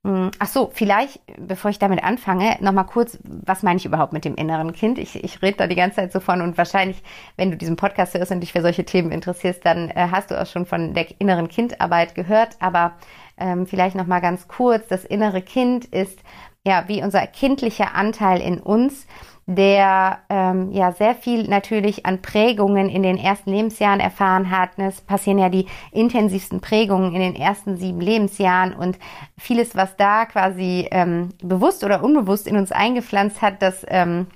Hm, 0.05 0.29
ach 0.37 0.47
so, 0.47 0.69
vielleicht, 0.71 1.19
bevor 1.35 1.71
ich 1.71 1.79
damit 1.79 2.03
anfange, 2.03 2.57
nochmal 2.59 2.85
kurz, 2.85 3.17
was 3.23 3.63
meine 3.63 3.77
ich 3.77 3.87
überhaupt 3.87 4.13
mit 4.13 4.23
dem 4.23 4.35
inneren 4.35 4.71
Kind? 4.71 4.99
Ich, 4.99 5.15
ich 5.23 5.41
rede 5.41 5.57
da 5.57 5.65
die 5.65 5.73
ganze 5.73 5.95
Zeit 5.95 6.11
so 6.11 6.19
von 6.19 6.41
und 6.41 6.59
wahrscheinlich, 6.59 7.01
wenn 7.37 7.49
du 7.49 7.57
diesen 7.57 7.75
Podcast 7.75 8.13
hörst 8.13 8.31
und 8.31 8.41
dich 8.41 8.53
für 8.53 8.61
solche 8.61 8.85
Themen 8.85 9.11
interessierst, 9.11 9.65
dann 9.65 9.89
äh, 9.89 10.09
hast 10.11 10.29
du 10.29 10.39
auch 10.39 10.45
schon 10.45 10.67
von 10.67 10.93
der 10.93 11.07
inneren 11.19 11.47
Kindarbeit 11.47 12.13
gehört. 12.13 12.55
Aber 12.59 12.93
ähm, 13.39 13.65
vielleicht 13.65 13.95
nochmal 13.95 14.21
ganz 14.21 14.47
kurz, 14.47 14.87
das 14.87 15.05
innere 15.05 15.41
Kind 15.41 15.85
ist 15.85 16.19
ja 16.63 16.83
wie 16.87 17.01
unser 17.01 17.25
kindlicher 17.25 17.95
Anteil 17.95 18.41
in 18.41 18.59
uns, 18.59 19.07
der 19.47 20.19
ähm, 20.29 20.71
ja 20.71 20.91
sehr 20.91 21.13
viel 21.13 21.47
natürlich 21.47 22.05
an 22.05 22.21
Prägungen 22.21 22.89
in 22.89 23.03
den 23.03 23.17
ersten 23.17 23.51
Lebensjahren 23.51 23.99
erfahren 23.99 24.49
hat. 24.49 24.71
Es 24.77 25.01
passieren 25.01 25.37
ja 25.37 25.49
die 25.49 25.67
intensivsten 25.91 26.61
Prägungen 26.61 27.13
in 27.13 27.21
den 27.21 27.35
ersten 27.35 27.77
sieben 27.77 28.01
Lebensjahren 28.01 28.73
und 28.73 28.97
vieles, 29.37 29.75
was 29.75 29.95
da 29.97 30.25
quasi 30.25 30.87
ähm, 30.91 31.29
bewusst 31.43 31.83
oder 31.83 32.03
unbewusst 32.03 32.47
in 32.47 32.57
uns 32.57 32.71
eingepflanzt 32.71 33.41
hat, 33.41 33.61
das 33.61 33.85
ähm, 33.87 34.27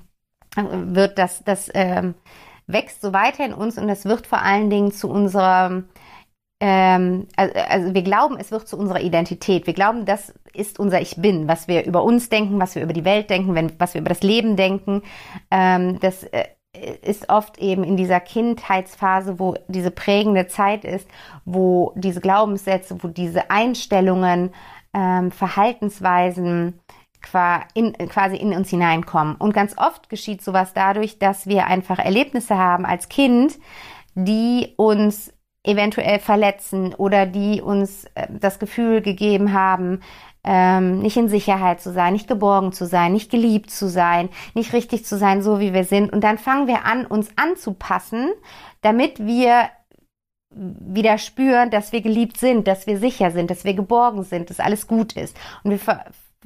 wird 0.55 1.17
das 1.17 1.43
das 1.43 1.69
ähm, 1.73 2.13
wächst 2.67 3.01
so 3.01 3.13
weiter 3.13 3.43
in 3.45 3.53
uns 3.53 3.79
und 3.79 3.87
das 3.87 4.05
wird 4.05 4.27
vor 4.27 4.43
allen 4.43 4.69
Dingen 4.69 4.91
zu 4.91 5.09
unserem 5.09 5.85
ähm, 6.59 7.27
also 7.35 7.93
wir 7.93 8.01
glauben, 8.01 8.37
es 8.37 8.51
wird 8.51 8.67
zu 8.67 8.77
unserer 8.77 9.01
Identität. 9.01 9.65
Wir 9.65 9.73
glauben, 9.73 10.05
das 10.05 10.33
ist 10.53 10.79
unser 10.79 10.99
Ich 10.99 11.15
Bin, 11.15 11.47
was 11.47 11.67
wir 11.67 11.85
über 11.85 12.03
uns 12.03 12.29
denken, 12.29 12.59
was 12.59 12.75
wir 12.75 12.83
über 12.83 12.93
die 12.93 13.05
Welt 13.05 13.29
denken, 13.29 13.55
wenn, 13.55 13.79
was 13.79 13.93
wir 13.93 14.01
über 14.01 14.09
das 14.09 14.23
Leben 14.23 14.55
denken. 14.57 15.03
Ähm, 15.51 15.99
das 16.01 16.23
äh, 16.23 16.45
ist 17.01 17.29
oft 17.29 17.57
eben 17.59 17.83
in 17.83 17.97
dieser 17.97 18.19
Kindheitsphase, 18.19 19.39
wo 19.39 19.55
diese 19.67 19.91
prägende 19.91 20.47
Zeit 20.47 20.83
ist, 20.83 21.07
wo 21.45 21.93
diese 21.95 22.21
Glaubenssätze, 22.21 23.01
wo 23.01 23.07
diese 23.07 23.49
Einstellungen, 23.49 24.51
ähm, 24.93 25.31
Verhaltensweisen 25.31 26.79
quasi 27.21 28.37
in 28.37 28.53
uns 28.53 28.69
hineinkommen. 28.69 29.35
Und 29.35 29.53
ganz 29.53 29.77
oft 29.77 30.09
geschieht 30.09 30.41
sowas 30.41 30.73
dadurch, 30.73 31.19
dass 31.19 31.47
wir 31.47 31.67
einfach 31.67 31.99
Erlebnisse 31.99 32.57
haben 32.57 32.85
als 32.85 33.09
Kind, 33.09 33.59
die 34.15 34.73
uns 34.77 35.33
eventuell 35.63 36.19
verletzen 36.19 36.93
oder 36.93 37.25
die 37.25 37.61
uns 37.61 38.05
äh, 38.15 38.27
das 38.29 38.59
Gefühl 38.59 39.01
gegeben 39.01 39.53
haben, 39.53 40.01
ähm, 40.43 40.99
nicht 40.99 41.17
in 41.17 41.27
Sicherheit 41.27 41.81
zu 41.81 41.91
sein, 41.91 42.13
nicht 42.13 42.27
geborgen 42.27 42.71
zu 42.71 42.85
sein, 42.85 43.11
nicht 43.11 43.29
geliebt 43.29 43.71
zu 43.71 43.89
sein, 43.89 44.29
nicht 44.53 44.73
richtig 44.73 45.05
zu 45.05 45.17
sein, 45.17 45.41
so 45.41 45.59
wie 45.59 45.73
wir 45.73 45.83
sind. 45.83 46.13
Und 46.13 46.23
dann 46.23 46.37
fangen 46.37 46.67
wir 46.67 46.85
an, 46.85 47.05
uns 47.05 47.29
anzupassen, 47.35 48.29
damit 48.81 49.19
wir 49.19 49.69
wieder 50.51 51.17
spüren, 51.17 51.69
dass 51.69 51.91
wir 51.91 52.01
geliebt 52.01 52.37
sind, 52.37 52.67
dass 52.67 52.87
wir 52.87 52.97
sicher 52.97 53.31
sind, 53.31 53.51
dass 53.51 53.65
wir 53.65 53.73
geborgen 53.73 54.23
sind, 54.23 54.49
dass 54.49 54.59
alles 54.59 54.87
gut 54.87 55.13
ist. 55.13 55.37
Und 55.63 55.71
wir 55.71 55.79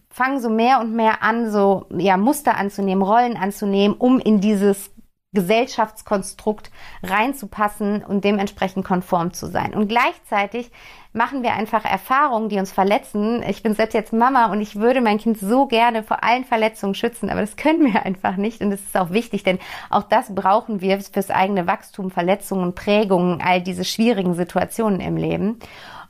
fangen 0.09 0.41
so 0.41 0.49
mehr 0.49 0.81
und 0.81 0.93
mehr 0.93 1.23
an, 1.23 1.51
so 1.51 1.85
ja 1.95 2.17
Muster 2.17 2.57
anzunehmen, 2.57 3.03
Rollen 3.03 3.37
anzunehmen, 3.37 3.95
um 3.95 4.19
in 4.19 4.41
dieses 4.41 4.91
Gesellschaftskonstrukt 5.33 6.71
reinzupassen 7.01 8.03
und 8.03 8.23
dementsprechend 8.23 8.85
konform 8.85 9.33
zu 9.33 9.47
sein. 9.47 9.73
Und 9.73 9.87
gleichzeitig 9.87 10.71
machen 11.13 11.43
wir 11.43 11.53
einfach 11.53 11.85
Erfahrungen, 11.85 12.49
die 12.49 12.57
uns 12.59 12.71
verletzen. 12.71 13.43
Ich 13.47 13.63
bin 13.63 13.75
selbst 13.75 13.93
jetzt 13.93 14.13
Mama 14.13 14.51
und 14.51 14.61
ich 14.61 14.75
würde 14.75 15.01
mein 15.01 15.19
Kind 15.19 15.39
so 15.39 15.67
gerne 15.67 16.03
vor 16.03 16.23
allen 16.23 16.43
Verletzungen 16.43 16.95
schützen, 16.95 17.29
aber 17.29 17.41
das 17.41 17.55
können 17.55 17.93
wir 17.93 18.03
einfach 18.03 18.35
nicht 18.35 18.61
und 18.61 18.71
das 18.71 18.81
ist 18.81 18.97
auch 18.97 19.11
wichtig, 19.11 19.43
denn 19.43 19.59
auch 19.89 20.03
das 20.03 20.33
brauchen 20.33 20.81
wir 20.81 20.99
fürs 20.99 21.29
eigene 21.29 21.67
Wachstum, 21.67 22.11
Verletzungen, 22.11 22.75
Prägungen, 22.75 23.41
all 23.41 23.61
diese 23.61 23.85
schwierigen 23.85 24.33
Situationen 24.33 24.99
im 24.99 25.17
Leben. 25.17 25.59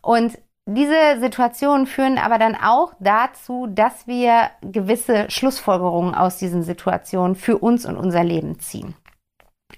Und 0.02 0.38
diese 0.66 1.20
Situationen 1.20 1.88
führen 1.88 2.18
aber 2.18 2.38
dann 2.38 2.56
auch 2.56 2.94
dazu, 3.00 3.68
dass 3.70 4.08
wir 4.08 4.50
gewisse 4.62 5.30
Schlussfolgerungen 5.30 6.16
aus 6.16 6.38
diesen 6.38 6.64
Situationen 6.64 7.36
für 7.36 7.58
uns 7.58 7.86
und 7.86 7.98
unser 7.98 8.24
Leben 8.24 8.60
ziehen. 8.60 8.96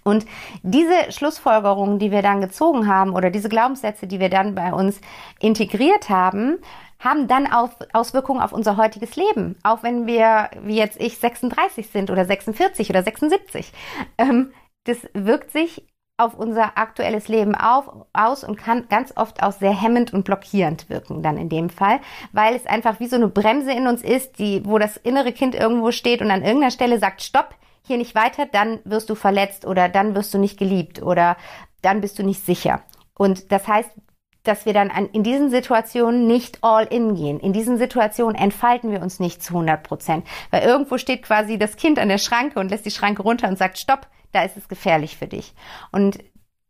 Und 0.07 0.27
diese 0.61 1.11
Schlussfolgerungen, 1.11 1.97
die 1.97 2.11
wir 2.11 2.21
dann 2.21 2.39
gezogen 2.39 2.87
haben 2.87 3.15
oder 3.15 3.31
diese 3.31 3.49
Glaubenssätze, 3.49 4.05
die 4.05 4.19
wir 4.19 4.29
dann 4.29 4.53
bei 4.53 4.71
uns 4.71 5.01
integriert 5.39 6.09
haben, 6.09 6.59
haben 6.99 7.27
dann 7.27 7.51
auch 7.51 7.71
Auswirkungen 7.91 8.39
auf 8.39 8.53
unser 8.53 8.77
heutiges 8.77 9.15
Leben. 9.15 9.57
Auch 9.63 9.81
wenn 9.81 10.05
wir, 10.05 10.51
wie 10.61 10.77
jetzt 10.77 11.01
ich, 11.01 11.17
36 11.17 11.89
sind 11.89 12.11
oder 12.11 12.23
46 12.23 12.91
oder 12.91 13.01
76. 13.01 13.73
Ähm, 14.19 14.53
das 14.83 14.97
wirkt 15.13 15.51
sich 15.51 15.87
auf 16.17 16.35
unser 16.35 16.77
aktuelles 16.77 17.27
Leben 17.27 17.55
auf, 17.55 17.91
aus 18.13 18.43
und 18.43 18.57
kann 18.57 18.87
ganz 18.87 19.11
oft 19.17 19.41
auch 19.41 19.51
sehr 19.53 19.73
hemmend 19.73 20.13
und 20.13 20.23
blockierend 20.23 20.87
wirken 20.87 21.23
dann 21.23 21.37
in 21.37 21.49
dem 21.49 21.69
Fall, 21.69 21.99
weil 22.31 22.55
es 22.55 22.67
einfach 22.67 22.99
wie 22.99 23.07
so 23.07 23.15
eine 23.15 23.27
Bremse 23.27 23.71
in 23.71 23.87
uns 23.87 24.03
ist, 24.03 24.37
die, 24.37 24.61
wo 24.65 24.77
das 24.77 24.97
innere 24.97 25.33
Kind 25.33 25.55
irgendwo 25.55 25.91
steht 25.91 26.21
und 26.21 26.29
an 26.29 26.43
irgendeiner 26.43 26.71
Stelle 26.71 26.99
sagt, 26.99 27.23
stopp, 27.23 27.55
hier 27.85 27.97
nicht 27.97 28.15
weiter, 28.15 28.45
dann 28.45 28.79
wirst 28.83 29.09
du 29.09 29.15
verletzt 29.15 29.65
oder 29.65 29.89
dann 29.89 30.15
wirst 30.15 30.33
du 30.33 30.37
nicht 30.37 30.57
geliebt 30.57 31.01
oder 31.01 31.37
dann 31.81 32.01
bist 32.01 32.19
du 32.19 32.23
nicht 32.23 32.45
sicher. 32.45 32.81
Und 33.17 33.51
das 33.51 33.67
heißt, 33.67 33.91
dass 34.43 34.65
wir 34.65 34.73
dann 34.73 34.89
in 35.11 35.23
diesen 35.23 35.49
Situationen 35.49 36.27
nicht 36.27 36.59
all 36.61 36.85
in 36.85 37.15
gehen. 37.15 37.39
In 37.39 37.53
diesen 37.53 37.77
Situationen 37.77 38.35
entfalten 38.35 38.91
wir 38.91 39.01
uns 39.01 39.19
nicht 39.19 39.43
zu 39.43 39.53
100 39.53 39.83
Prozent, 39.83 40.25
weil 40.51 40.63
irgendwo 40.63 40.97
steht 40.97 41.23
quasi 41.23 41.57
das 41.57 41.77
Kind 41.77 41.99
an 41.99 42.09
der 42.09 42.17
Schranke 42.17 42.59
und 42.59 42.69
lässt 42.69 42.85
die 42.85 42.91
Schranke 42.91 43.23
runter 43.23 43.47
und 43.47 43.57
sagt, 43.57 43.77
stopp, 43.77 44.07
da 44.31 44.43
ist 44.43 44.57
es 44.57 44.67
gefährlich 44.67 45.17
für 45.17 45.27
dich. 45.27 45.53
Und 45.91 46.19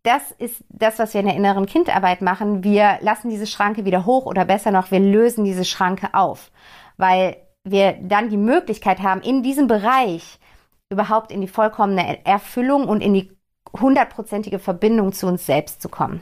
das 0.04 0.32
ist 0.38 0.64
das, 0.70 1.00
was 1.00 1.14
wir 1.14 1.22
in 1.22 1.28
der 1.28 1.36
inneren 1.36 1.66
Kindarbeit 1.66 2.22
machen. 2.22 2.64
Wir 2.64 3.00
lassen 3.02 3.30
diese 3.30 3.48
Schranke 3.48 3.86
wieder 3.86 4.06
hoch 4.06 4.26
oder 4.26 4.46
besser 4.46 4.72
noch, 4.72 4.92
wir 4.92 5.00
lösen 5.00 5.44
diese 5.44 5.66
Schranke 5.66 6.14
auf, 6.14 6.52
weil 6.98 7.38
wir 7.64 7.94
dann 8.00 8.30
die 8.30 8.38
Möglichkeit 8.38 9.00
haben, 9.00 9.22
in 9.22 9.42
diesem 9.42 9.68
Bereich 9.68 10.40
überhaupt 10.90 11.32
in 11.32 11.42
die 11.42 11.48
vollkommene 11.48 12.26
Erfüllung 12.26 12.88
und 12.88 13.02
in 13.02 13.14
die 13.14 13.32
hundertprozentige 13.80 14.60
Verbindung 14.60 15.14
zu 15.14 15.28
uns 15.28 15.46
selbst 15.46 15.82
zu 15.82 15.90
kommen. 15.90 16.22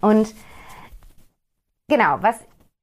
Und 0.00 0.34
genau, 1.88 2.18
was 2.20 2.40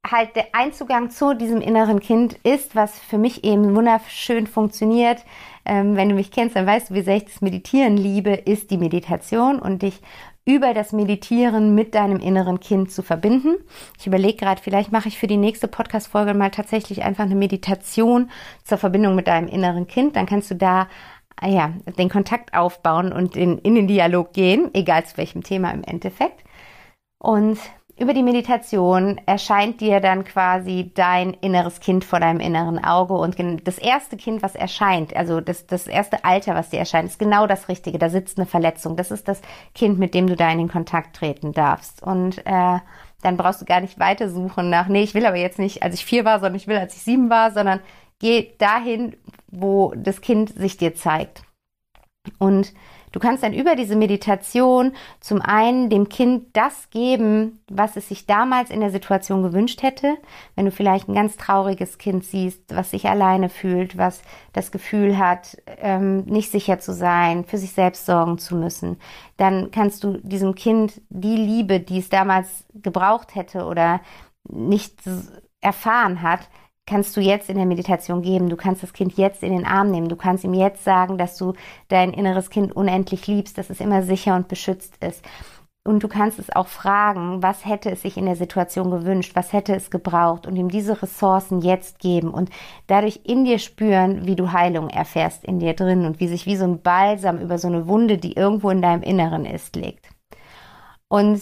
halt 0.09 0.35
der 0.35 0.47
Einzugang 0.53 1.09
zu 1.09 1.33
diesem 1.33 1.61
inneren 1.61 1.99
Kind 1.99 2.33
ist, 2.43 2.75
was 2.75 2.99
für 2.99 3.17
mich 3.17 3.43
eben 3.43 3.75
wunderschön 3.75 4.47
funktioniert. 4.47 5.23
Ähm, 5.65 5.95
wenn 5.95 6.09
du 6.09 6.15
mich 6.15 6.31
kennst, 6.31 6.55
dann 6.55 6.67
weißt 6.67 6.89
du, 6.89 6.93
wie 6.93 7.01
sehr 7.01 7.15
ich 7.15 7.25
das 7.25 7.41
Meditieren 7.41 7.95
liebe, 7.95 8.31
ist 8.31 8.69
die 8.69 8.77
Meditation 8.77 9.59
und 9.59 9.81
dich 9.81 10.01
über 10.45 10.73
das 10.73 10.91
Meditieren 10.91 11.73
mit 11.73 11.95
deinem 11.95 12.19
inneren 12.19 12.59
Kind 12.59 12.91
zu 12.91 13.01
verbinden. 13.01 13.55
Ich 13.97 14.07
überlege 14.07 14.37
gerade, 14.37 14.61
vielleicht 14.61 14.91
mache 14.91 15.07
ich 15.07 15.17
für 15.17 15.27
die 15.27 15.37
nächste 15.37 15.67
Podcast-Folge 15.67 16.33
mal 16.33 16.51
tatsächlich 16.51 17.03
einfach 17.03 17.23
eine 17.23 17.35
Meditation 17.35 18.29
zur 18.63 18.77
Verbindung 18.77 19.15
mit 19.15 19.27
deinem 19.27 19.47
inneren 19.47 19.87
Kind. 19.87 20.15
Dann 20.15 20.25
kannst 20.25 20.51
du 20.51 20.55
da 20.55 20.87
ah 21.37 21.47
ja, 21.47 21.73
den 21.97 22.09
Kontakt 22.09 22.53
aufbauen 22.53 23.11
und 23.11 23.35
in, 23.35 23.57
in 23.59 23.75
den 23.75 23.87
Dialog 23.87 24.33
gehen, 24.33 24.69
egal 24.73 25.05
zu 25.05 25.17
welchem 25.17 25.43
Thema 25.43 25.71
im 25.71 25.83
Endeffekt. 25.83 26.43
Und 27.17 27.57
über 27.95 28.13
die 28.15 28.23
Meditation 28.23 29.21
erscheint 29.27 29.79
dir 29.79 29.99
dann 29.99 30.23
quasi 30.23 30.91
dein 30.95 31.33
inneres 31.35 31.79
Kind 31.79 32.03
vor 32.03 32.19
deinem 32.19 32.39
inneren 32.39 32.83
Auge 32.83 33.13
und 33.13 33.35
das 33.67 33.77
erste 33.77 34.17
Kind, 34.17 34.41
was 34.41 34.55
erscheint, 34.55 35.15
also 35.15 35.41
das, 35.41 35.67
das 35.67 35.85
erste 35.85 36.25
Alter, 36.25 36.55
was 36.55 36.71
dir 36.71 36.79
erscheint, 36.79 37.09
ist 37.09 37.19
genau 37.19 37.45
das 37.45 37.69
Richtige. 37.69 37.99
Da 37.99 38.09
sitzt 38.09 38.39
eine 38.39 38.47
Verletzung. 38.47 38.95
Das 38.95 39.11
ist 39.11 39.27
das 39.27 39.41
Kind, 39.75 39.99
mit 39.99 40.15
dem 40.15 40.25
du 40.25 40.35
da 40.35 40.51
in 40.51 40.57
den 40.57 40.69
Kontakt 40.69 41.15
treten 41.15 41.51
darfst. 41.51 42.01
Und 42.01 42.39
äh, 42.47 42.79
dann 43.21 43.37
brauchst 43.37 43.61
du 43.61 43.65
gar 43.65 43.79
nicht 43.79 43.99
weitersuchen 43.99 44.69
nach, 44.69 44.87
nee, 44.87 45.03
ich 45.03 45.13
will 45.13 45.25
aber 45.25 45.37
jetzt 45.37 45.59
nicht, 45.59 45.83
als 45.83 45.93
ich 45.93 46.05
vier 46.05 46.25
war, 46.25 46.39
sondern 46.39 46.55
ich 46.55 46.67
will, 46.67 46.77
als 46.77 46.95
ich 46.95 47.03
sieben 47.03 47.29
war, 47.29 47.51
sondern 47.51 47.79
geh 48.19 48.53
dahin, 48.57 49.15
wo 49.51 49.93
das 49.95 50.21
Kind 50.21 50.49
sich 50.55 50.77
dir 50.77 50.95
zeigt. 50.95 51.43
Und 52.39 52.73
Du 53.13 53.19
kannst 53.19 53.43
dann 53.43 53.53
über 53.53 53.75
diese 53.75 53.95
Meditation 53.95 54.91
zum 55.21 55.39
einen 55.39 55.89
dem 55.89 56.09
Kind 56.09 56.47
das 56.53 56.89
geben, 56.89 57.59
was 57.69 57.95
es 57.95 58.09
sich 58.09 58.25
damals 58.25 58.71
in 58.71 58.81
der 58.81 58.89
Situation 58.89 59.43
gewünscht 59.43 59.83
hätte. 59.83 60.17
Wenn 60.55 60.65
du 60.65 60.71
vielleicht 60.71 61.07
ein 61.07 61.13
ganz 61.13 61.37
trauriges 61.37 61.99
Kind 61.99 62.25
siehst, 62.25 62.75
was 62.75 62.89
sich 62.89 63.07
alleine 63.07 63.49
fühlt, 63.49 63.97
was 63.97 64.23
das 64.51 64.71
Gefühl 64.71 65.19
hat, 65.19 65.57
ähm, 65.77 66.25
nicht 66.25 66.51
sicher 66.51 66.79
zu 66.79 66.91
sein, 66.91 67.45
für 67.45 67.59
sich 67.59 67.71
selbst 67.71 68.07
sorgen 68.07 68.39
zu 68.39 68.55
müssen, 68.55 68.97
dann 69.37 69.69
kannst 69.69 70.03
du 70.03 70.17
diesem 70.17 70.55
Kind 70.55 70.99
die 71.09 71.37
Liebe, 71.37 71.79
die 71.79 71.99
es 71.99 72.09
damals 72.09 72.65
gebraucht 72.73 73.35
hätte 73.35 73.65
oder 73.65 74.01
nicht 74.49 75.01
erfahren 75.61 76.23
hat, 76.23 76.49
kannst 76.85 77.15
du 77.15 77.21
jetzt 77.21 77.49
in 77.49 77.57
der 77.57 77.65
Meditation 77.65 78.21
geben. 78.21 78.49
Du 78.49 78.55
kannst 78.55 78.83
das 78.83 78.93
Kind 78.93 79.17
jetzt 79.17 79.43
in 79.43 79.53
den 79.53 79.65
Arm 79.65 79.91
nehmen. 79.91 80.09
Du 80.09 80.15
kannst 80.15 80.43
ihm 80.43 80.53
jetzt 80.53 80.83
sagen, 80.83 81.17
dass 81.17 81.37
du 81.37 81.53
dein 81.87 82.13
inneres 82.13 82.49
Kind 82.49 82.75
unendlich 82.75 83.27
liebst, 83.27 83.57
dass 83.57 83.69
es 83.69 83.79
immer 83.79 84.03
sicher 84.03 84.35
und 84.35 84.47
beschützt 84.47 85.03
ist. 85.03 85.23
Und 85.85 86.01
du 86.01 86.07
kannst 86.07 86.39
es 86.39 86.49
auch 86.49 86.67
fragen, 86.67 87.43
was 87.43 87.65
hätte 87.65 87.91
es 87.91 88.03
sich 88.03 88.15
in 88.15 88.25
der 88.25 88.37
Situation 88.37 88.89
gewünscht, 88.89 89.35
was 89.35 89.51
hätte 89.51 89.75
es 89.75 89.91
gebraucht 89.91 90.47
und 90.47 90.55
ihm 90.55 90.69
diese 90.69 91.01
Ressourcen 91.01 91.59
jetzt 91.59 91.99
geben 91.99 92.29
und 92.29 92.49
dadurch 92.87 93.19
in 93.25 93.43
dir 93.43 93.59
spüren, 93.59 94.25
wie 94.25 94.37
du 94.37 94.53
Heilung 94.53 94.89
erfährst 94.89 95.43
in 95.43 95.59
dir 95.59 95.73
drin 95.73 96.05
und 96.05 96.21
wie 96.21 96.29
sich 96.29 96.45
wie 96.45 96.55
so 96.55 96.63
ein 96.63 96.81
Balsam 96.81 97.39
über 97.39 97.57
so 97.57 97.67
eine 97.67 97.85
Wunde, 97.87 98.17
die 98.17 98.33
irgendwo 98.33 98.69
in 98.69 98.81
deinem 98.81 99.03
Inneren 99.03 99.45
ist, 99.45 99.75
legt. 99.75 100.07
Und 101.09 101.41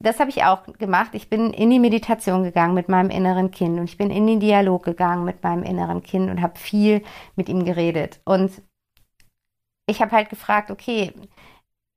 das 0.00 0.20
habe 0.20 0.30
ich 0.30 0.44
auch 0.44 0.64
gemacht. 0.78 1.10
Ich 1.14 1.28
bin 1.28 1.52
in 1.52 1.70
die 1.70 1.80
Meditation 1.80 2.44
gegangen 2.44 2.74
mit 2.74 2.88
meinem 2.88 3.10
inneren 3.10 3.50
Kind 3.50 3.78
und 3.78 3.84
ich 3.84 3.98
bin 3.98 4.10
in 4.10 4.26
den 4.26 4.40
Dialog 4.40 4.84
gegangen 4.84 5.24
mit 5.24 5.42
meinem 5.42 5.64
inneren 5.64 6.02
Kind 6.02 6.30
und 6.30 6.40
habe 6.40 6.58
viel 6.58 7.02
mit 7.34 7.48
ihm 7.48 7.64
geredet. 7.64 8.20
Und 8.24 8.62
ich 9.86 10.00
habe 10.00 10.12
halt 10.12 10.30
gefragt, 10.30 10.70
okay, 10.70 11.12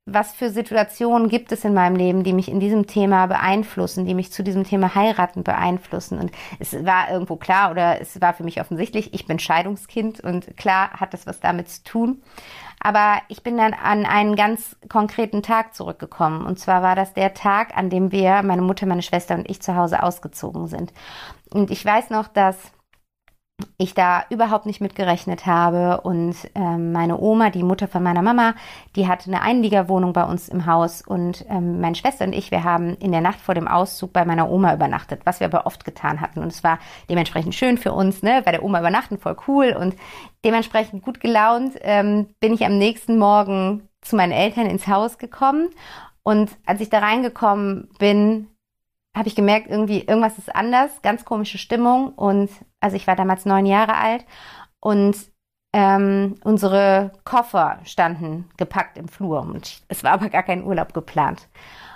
was 0.04 0.32
für 0.32 0.50
Situationen 0.50 1.28
gibt 1.28 1.52
es 1.52 1.64
in 1.64 1.74
meinem 1.74 1.94
Leben, 1.94 2.24
die 2.24 2.32
mich 2.32 2.48
in 2.48 2.58
diesem 2.58 2.86
Thema 2.88 3.26
beeinflussen, 3.26 4.04
die 4.04 4.14
mich 4.14 4.32
zu 4.32 4.42
diesem 4.42 4.64
Thema 4.64 4.94
heiraten 4.94 5.44
beeinflussen? 5.44 6.18
Und 6.18 6.32
es 6.58 6.72
war 6.84 7.10
irgendwo 7.10 7.36
klar 7.36 7.70
oder 7.70 8.00
es 8.00 8.20
war 8.20 8.34
für 8.34 8.42
mich 8.42 8.60
offensichtlich, 8.60 9.14
ich 9.14 9.26
bin 9.26 9.38
Scheidungskind 9.38 10.20
und 10.20 10.56
klar 10.56 10.90
hat 10.92 11.14
das 11.14 11.26
was 11.26 11.38
damit 11.38 11.68
zu 11.68 11.84
tun. 11.84 12.22
Aber 12.80 13.22
ich 13.28 13.44
bin 13.44 13.56
dann 13.56 13.74
an 13.74 14.04
einen 14.04 14.34
ganz 14.34 14.76
konkreten 14.88 15.40
Tag 15.40 15.72
zurückgekommen. 15.72 16.44
Und 16.44 16.58
zwar 16.58 16.82
war 16.82 16.96
das 16.96 17.14
der 17.14 17.32
Tag, 17.32 17.76
an 17.76 17.88
dem 17.88 18.10
wir, 18.10 18.42
meine 18.42 18.62
Mutter, 18.62 18.86
meine 18.86 19.02
Schwester 19.02 19.36
und 19.36 19.48
ich 19.48 19.62
zu 19.62 19.76
Hause 19.76 20.02
ausgezogen 20.02 20.66
sind. 20.66 20.92
Und 21.50 21.70
ich 21.70 21.84
weiß 21.84 22.10
noch, 22.10 22.26
dass 22.26 22.56
ich 23.78 23.94
da 23.94 24.24
überhaupt 24.30 24.66
nicht 24.66 24.80
mit 24.80 24.94
gerechnet 24.94 25.46
habe. 25.46 26.00
Und 26.02 26.36
ähm, 26.54 26.92
meine 26.92 27.18
Oma, 27.18 27.50
die 27.50 27.62
Mutter 27.62 27.88
von 27.88 28.02
meiner 28.02 28.22
Mama, 28.22 28.54
die 28.96 29.08
hatte 29.08 29.28
eine 29.28 29.42
Einliegerwohnung 29.42 30.12
bei 30.12 30.24
uns 30.24 30.48
im 30.48 30.66
Haus. 30.66 31.02
Und 31.02 31.44
ähm, 31.48 31.80
meine 31.80 31.94
Schwester 31.94 32.24
und 32.24 32.32
ich, 32.32 32.50
wir 32.50 32.64
haben 32.64 32.96
in 32.96 33.12
der 33.12 33.20
Nacht 33.20 33.40
vor 33.40 33.54
dem 33.54 33.68
Auszug 33.68 34.12
bei 34.12 34.24
meiner 34.24 34.50
Oma 34.50 34.74
übernachtet, 34.74 35.22
was 35.24 35.40
wir 35.40 35.46
aber 35.46 35.66
oft 35.66 35.84
getan 35.84 36.20
hatten. 36.20 36.40
Und 36.40 36.48
es 36.48 36.62
war 36.62 36.78
dementsprechend 37.08 37.54
schön 37.54 37.78
für 37.78 37.92
uns, 37.92 38.22
ne, 38.22 38.42
bei 38.44 38.52
der 38.52 38.62
Oma 38.62 38.80
übernachten, 38.80 39.18
voll 39.18 39.36
cool. 39.48 39.76
Und 39.78 39.96
dementsprechend 40.44 41.02
gut 41.02 41.20
gelaunt 41.20 41.74
ähm, 41.82 42.28
bin 42.40 42.54
ich 42.54 42.64
am 42.64 42.78
nächsten 42.78 43.18
Morgen 43.18 43.88
zu 44.00 44.16
meinen 44.16 44.32
Eltern 44.32 44.66
ins 44.66 44.86
Haus 44.88 45.18
gekommen. 45.18 45.70
Und 46.22 46.50
als 46.66 46.80
ich 46.80 46.90
da 46.90 47.00
reingekommen 47.00 47.88
bin, 47.98 48.48
habe 49.16 49.28
ich 49.28 49.34
gemerkt, 49.34 49.68
irgendwie 49.68 50.00
irgendwas 50.00 50.38
ist 50.38 50.54
anders, 50.54 51.02
ganz 51.02 51.24
komische 51.24 51.58
Stimmung 51.58 52.10
und 52.14 52.50
also 52.80 52.96
ich 52.96 53.06
war 53.06 53.16
damals 53.16 53.44
neun 53.44 53.66
Jahre 53.66 53.96
alt 53.96 54.24
und 54.80 55.16
ähm, 55.74 56.36
unsere 56.44 57.12
Koffer 57.24 57.78
standen 57.84 58.48
gepackt 58.56 58.98
im 58.98 59.08
Flur 59.08 59.40
und 59.40 59.82
es 59.88 60.04
war 60.04 60.12
aber 60.12 60.28
gar 60.28 60.42
kein 60.42 60.64
Urlaub 60.64 60.92
geplant. 60.94 61.48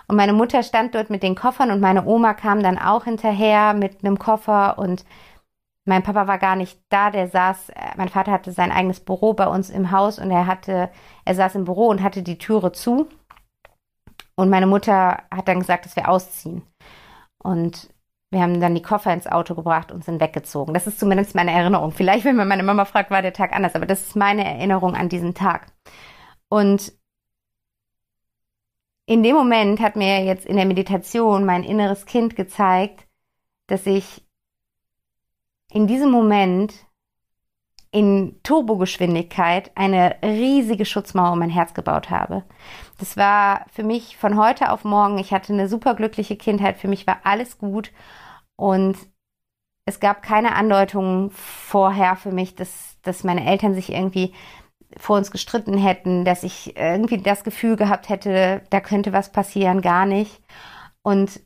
Und 0.09 0.17
meine 0.17 0.33
Mutter 0.33 0.63
stand 0.63 0.95
dort 0.95 1.11
mit 1.11 1.23
den 1.23 1.35
Koffern 1.35 1.71
und 1.71 1.81
meine 1.81 2.05
Oma 2.07 2.35
kam 2.35 2.63
dann 2.63 2.79
auch 2.79 3.05
hinterher 3.05 3.75
mit 3.75 4.05
einem 4.05 4.19
Koffer 4.19 4.79
und 4.79 5.05
mein 5.85 6.03
Papa 6.03 6.27
war 6.27 6.39
gar 6.39 6.57
nicht 6.57 6.81
da, 6.89 7.11
der 7.11 7.29
saß, 7.29 7.71
äh, 7.71 7.75
mein 7.97 8.09
Vater 8.09 8.33
hatte 8.33 8.53
sein 8.53 8.73
eigenes 8.73 9.01
Büro 9.01 9.35
bei 9.35 9.47
uns 9.47 9.71
im 9.71 9.91
Haus 9.91 10.19
und 10.19 10.31
er 10.31 10.47
hatte, 10.47 10.91
er 11.25 11.35
saß 11.35 11.55
im 11.55 11.65
Büro 11.65 11.89
und 11.89 12.03
hatte 12.03 12.23
die 12.23 12.39
Türe 12.39 12.73
zu. 12.73 13.09
Und 14.35 14.51
meine 14.51 14.67
Mutter 14.67 15.23
hat 15.33 15.49
dann 15.49 15.61
gesagt, 15.61 15.87
dass 15.87 15.97
wir 15.97 16.09
ausziehen. 16.09 16.63
Und 17.39 17.91
wir 18.31 18.41
haben 18.41 18.61
dann 18.61 18.75
die 18.75 18.83
Koffer 18.83 19.13
ins 19.13 19.27
Auto 19.27 19.55
gebracht 19.55 19.93
und 19.93 20.05
sind 20.05 20.21
weggezogen. 20.21 20.75
Das 20.75 20.87
ist 20.87 20.99
zumindest 20.99 21.35
meine 21.35 21.53
Erinnerung. 21.53 21.93
Vielleicht, 21.93 22.25
wenn 22.25 22.37
man 22.37 22.49
meine 22.49 22.63
Mama 22.63 22.85
fragt, 22.85 23.11
war 23.11 23.23
der 23.23 23.33
Tag 23.33 23.53
anders, 23.53 23.75
aber 23.75 23.87
das 23.87 24.03
ist 24.03 24.17
meine 24.17 24.45
Erinnerung 24.45 24.95
an 24.95 25.09
diesen 25.09 25.35
Tag. 25.35 25.73
Und 26.49 26.93
in 29.07 29.23
dem 29.23 29.37
Moment 29.37 29.81
hat 29.81 29.95
mir 29.97 30.25
jetzt 30.25 30.45
in 30.47 30.57
der 30.57 30.67
Meditation 30.67 31.45
mein 31.45 31.63
inneres 31.63 32.07
Kind 32.07 32.35
gezeigt, 32.35 33.07
dass 33.69 33.87
ich 33.87 34.25
in 35.71 35.87
diesem 35.87 36.11
Moment 36.11 36.75
in 37.91 38.41
Turbogeschwindigkeit 38.43 39.71
eine 39.75 40.17
riesige 40.23 40.85
Schutzmauer 40.85 41.33
um 41.33 41.39
mein 41.39 41.51
Herz 41.51 41.75
gebaut 41.75 42.11
habe. 42.11 42.45
Das 42.99 43.17
war 43.17 43.67
für 43.73 43.85
mich 43.85 44.17
von 44.17 44.37
heute 44.37 44.71
auf 44.71 44.85
morgen, 44.85 45.19
ich 45.19 45.33
hatte 45.33 45.53
eine 45.53 45.69
superglückliche 45.69 46.37
Kindheit, 46.37 46.79
für 46.79 46.89
mich 46.89 47.07
war 47.07 47.21
alles 47.25 47.59
gut 47.59 47.93
und 48.57 48.97
es 49.87 50.01
gab 50.01 50.23
keine 50.23 50.57
Andeutungen 50.57 51.31
vorher 51.31 52.17
für 52.17 52.33
mich, 52.33 52.57
dass, 52.57 52.99
dass 53.03 53.25
meine 53.25 53.47
Eltern 53.47 53.75
sich 53.75 53.93
irgendwie 53.93 54.35
vor 54.97 55.17
uns 55.17 55.31
gestritten 55.31 55.79
hätten, 55.79 56.25
dass 56.25 56.43
ich 56.43 56.77
irgendwie 56.77 57.19
das 57.19 57.45
Gefühl 57.45 57.77
gehabt 57.77 58.09
hätte, 58.09 58.63
da 58.71 58.81
könnte 58.81 59.13
was 59.13 59.31
passieren, 59.31 59.83
gar 59.83 60.07
nicht. 60.07 60.41
Und 61.03 61.41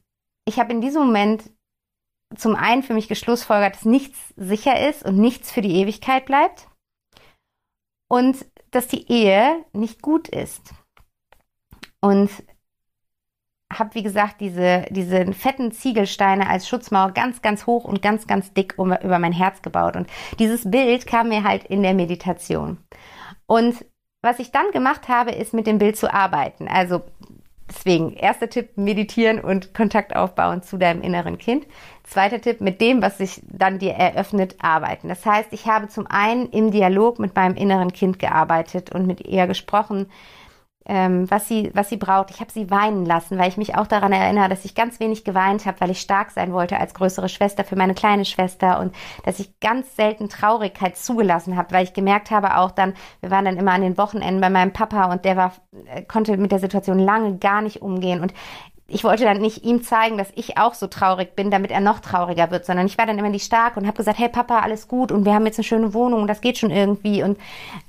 ich 0.46 0.59
habe 0.59 0.72
in 0.72 0.81
diesem 0.81 1.05
Moment 1.05 1.50
zum 2.37 2.55
einen 2.55 2.83
für 2.83 2.95
mich 2.95 3.09
geschlussfolgert, 3.09 3.77
dass 3.77 3.85
nichts 3.85 4.19
sicher 4.37 4.88
ist 4.88 5.05
und 5.05 5.19
nichts 5.19 5.51
für 5.51 5.62
die 5.62 5.77
Ewigkeit 5.77 6.27
bleibt 6.27 6.69
und 8.09 8.45
dass 8.71 8.87
die 8.87 9.11
Ehe 9.11 9.64
nicht 9.73 10.01
gut 10.03 10.29
ist. 10.29 10.73
Und 12.01 12.31
habe, 13.73 13.95
wie 13.95 14.03
gesagt, 14.03 14.40
diese, 14.40 14.87
diese 14.90 15.33
fetten 15.33 15.71
Ziegelsteine 15.71 16.49
als 16.49 16.69
Schutzmauer 16.69 17.12
ganz, 17.12 17.40
ganz 17.40 17.66
hoch 17.66 17.85
und 17.85 18.03
ganz, 18.03 18.27
ganz 18.27 18.53
dick 18.53 18.75
um, 18.77 18.93
über 18.93 19.19
mein 19.19 19.33
Herz 19.33 19.62
gebaut. 19.62 19.97
Und 19.97 20.09
dieses 20.38 20.69
Bild 20.69 21.07
kam 21.07 21.29
mir 21.29 21.45
halt 21.45 21.64
in 21.64 21.83
der 21.83 21.95
Meditation. 21.95 22.79
Und 23.47 23.85
was 24.23 24.38
ich 24.38 24.51
dann 24.51 24.71
gemacht 24.73 25.09
habe, 25.09 25.31
ist 25.31 25.55
mit 25.55 25.66
dem 25.66 25.79
Bild 25.79 25.97
zu 25.97 26.12
arbeiten. 26.12 26.69
Also 26.69 27.03
Deswegen, 27.70 28.14
erster 28.14 28.50
Tipp, 28.50 28.76
meditieren 28.76 29.40
und 29.40 29.74
Kontakt 29.74 30.16
aufbauen 30.16 30.62
zu 30.62 30.76
deinem 30.76 31.02
inneren 31.02 31.38
Kind. 31.38 31.66
Zweiter 32.02 32.40
Tipp, 32.40 32.61
mit 32.61 32.80
dem, 32.80 33.00
was 33.00 33.18
sich 33.18 33.40
dann 33.46 33.78
dir 33.78 33.92
eröffnet, 33.92 34.56
arbeiten. 34.61 35.09
Das 35.09 35.24
heißt, 35.24 35.52
ich 35.52 35.66
habe 35.66 35.88
zum 35.88 36.06
einen 36.09 36.48
im 36.50 36.72
Dialog 36.72 37.20
mit 37.20 37.37
meinem 37.37 37.54
inneren 37.54 37.92
Kind 37.92 38.18
gearbeitet 38.18 38.92
und 38.92 39.06
mit 39.06 39.20
ihr 39.26 39.46
gesprochen, 39.46 40.06
ähm, 40.87 41.31
was, 41.31 41.47
sie, 41.47 41.71
was 41.75 41.88
sie 41.88 41.97
braucht. 41.97 42.31
Ich 42.31 42.40
habe 42.40 42.51
sie 42.51 42.71
weinen 42.71 43.05
lassen, 43.05 43.38
weil 43.38 43.49
ich 43.49 43.57
mich 43.57 43.77
auch 43.77 43.87
daran 43.87 44.12
erinnere, 44.12 44.49
dass 44.49 44.64
ich 44.64 44.75
ganz 44.75 44.99
wenig 44.99 45.25
geweint 45.25 45.66
habe, 45.66 45.81
weil 45.81 45.90
ich 45.90 46.01
stark 46.01 46.31
sein 46.31 46.53
wollte 46.53 46.79
als 46.79 46.95
größere 46.95 47.29
Schwester 47.29 47.64
für 47.64 47.77
meine 47.77 47.95
kleine 47.95 48.25
Schwester 48.25 48.81
und 48.81 48.95
dass 49.25 49.38
ich 49.38 49.61
ganz 49.61 49.95
selten 49.95 50.29
Traurigkeit 50.29 50.97
zugelassen 50.97 51.57
habe, 51.57 51.73
weil 51.73 51.85
ich 51.85 51.93
gemerkt 51.93 52.31
habe 52.31 52.57
auch 52.57 52.71
dann, 52.71 52.95
wir 53.21 53.31
waren 53.31 53.45
dann 53.45 53.59
immer 53.59 53.73
an 53.73 53.83
den 53.83 53.99
Wochenenden 53.99 54.40
bei 54.40 54.51
meinem 54.51 54.73
Papa 54.73 55.12
und 55.12 55.25
der 55.25 55.37
war, 55.37 55.53
äh, 55.87 56.03
konnte 56.03 56.37
mit 56.38 56.51
der 56.51 56.59
Situation 56.59 56.99
lange 56.99 57.37
gar 57.38 57.61
nicht 57.61 57.83
umgehen 57.83 58.21
und 58.21 58.33
ich 58.93 59.05
wollte 59.05 59.23
dann 59.23 59.40
nicht 59.40 59.62
ihm 59.64 59.83
zeigen, 59.83 60.19
dass 60.19 60.33
ich 60.35 60.59
auch 60.59 60.75
so 60.75 60.88
traurig 60.88 61.37
bin, 61.37 61.51
damit 61.53 61.71
er 61.71 61.81
noch 61.81 62.01
trauriger 62.01 62.51
wird, 62.51 62.66
sondern 62.66 62.87
ich 62.87 62.99
war 62.99 63.07
dann 63.07 63.19
immer 63.19 63.31
die 63.31 63.38
Starke 63.38 63.79
und 63.79 63.87
habe 63.87 63.97
gesagt, 63.97 64.19
hey 64.19 64.29
Papa, 64.29 64.59
alles 64.59 64.88
gut 64.88 65.12
und 65.12 65.25
wir 65.25 65.35
haben 65.35 65.47
jetzt 65.47 65.59
eine 65.59 65.64
schöne 65.64 65.95
Wohnung 65.95 66.23
und 66.23 66.27
das 66.27 66.40
geht 66.40 66.59
schon 66.59 66.71
irgendwie 66.71 67.23
und 67.23 67.38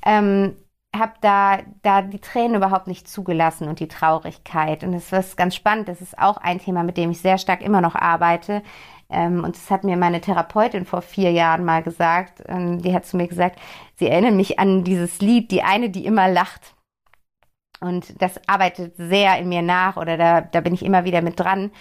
ähm, 0.05 0.55
habe 0.95 1.13
da, 1.21 1.59
da 1.83 2.01
die 2.01 2.19
Tränen 2.19 2.55
überhaupt 2.55 2.87
nicht 2.87 3.07
zugelassen 3.07 3.67
und 3.67 3.79
die 3.79 3.87
Traurigkeit. 3.87 4.83
Und 4.83 4.91
das 4.91 5.11
ist 5.11 5.37
ganz 5.37 5.55
spannend. 5.55 5.87
Das 5.87 6.01
ist 6.01 6.17
auch 6.19 6.37
ein 6.37 6.59
Thema, 6.59 6.83
mit 6.83 6.97
dem 6.97 7.11
ich 7.11 7.21
sehr 7.21 7.37
stark 7.37 7.61
immer 7.61 7.81
noch 7.81 7.95
arbeite. 7.95 8.61
Ähm, 9.09 9.43
und 9.43 9.55
das 9.55 9.71
hat 9.71 9.83
mir 9.83 9.97
meine 9.97 10.21
Therapeutin 10.21 10.85
vor 10.85 11.01
vier 11.01 11.31
Jahren 11.31 11.63
mal 11.63 11.81
gesagt. 11.81 12.43
Ähm, 12.47 12.81
die 12.81 12.93
hat 12.93 13.05
zu 13.05 13.17
mir 13.17 13.27
gesagt, 13.27 13.59
sie 13.95 14.07
erinnern 14.07 14.35
mich 14.35 14.59
an 14.59 14.83
dieses 14.83 15.19
Lied, 15.21 15.51
die 15.51 15.63
eine, 15.63 15.89
die 15.89 16.05
immer 16.05 16.27
lacht. 16.27 16.75
Und 17.79 18.21
das 18.21 18.39
arbeitet 18.47 18.95
sehr 18.95 19.39
in 19.39 19.49
mir 19.49 19.63
nach 19.63 19.97
oder 19.97 20.15
da, 20.15 20.41
da 20.41 20.61
bin 20.61 20.73
ich 20.73 20.85
immer 20.85 21.03
wieder 21.03 21.21
mit 21.23 21.39
dran, 21.39 21.71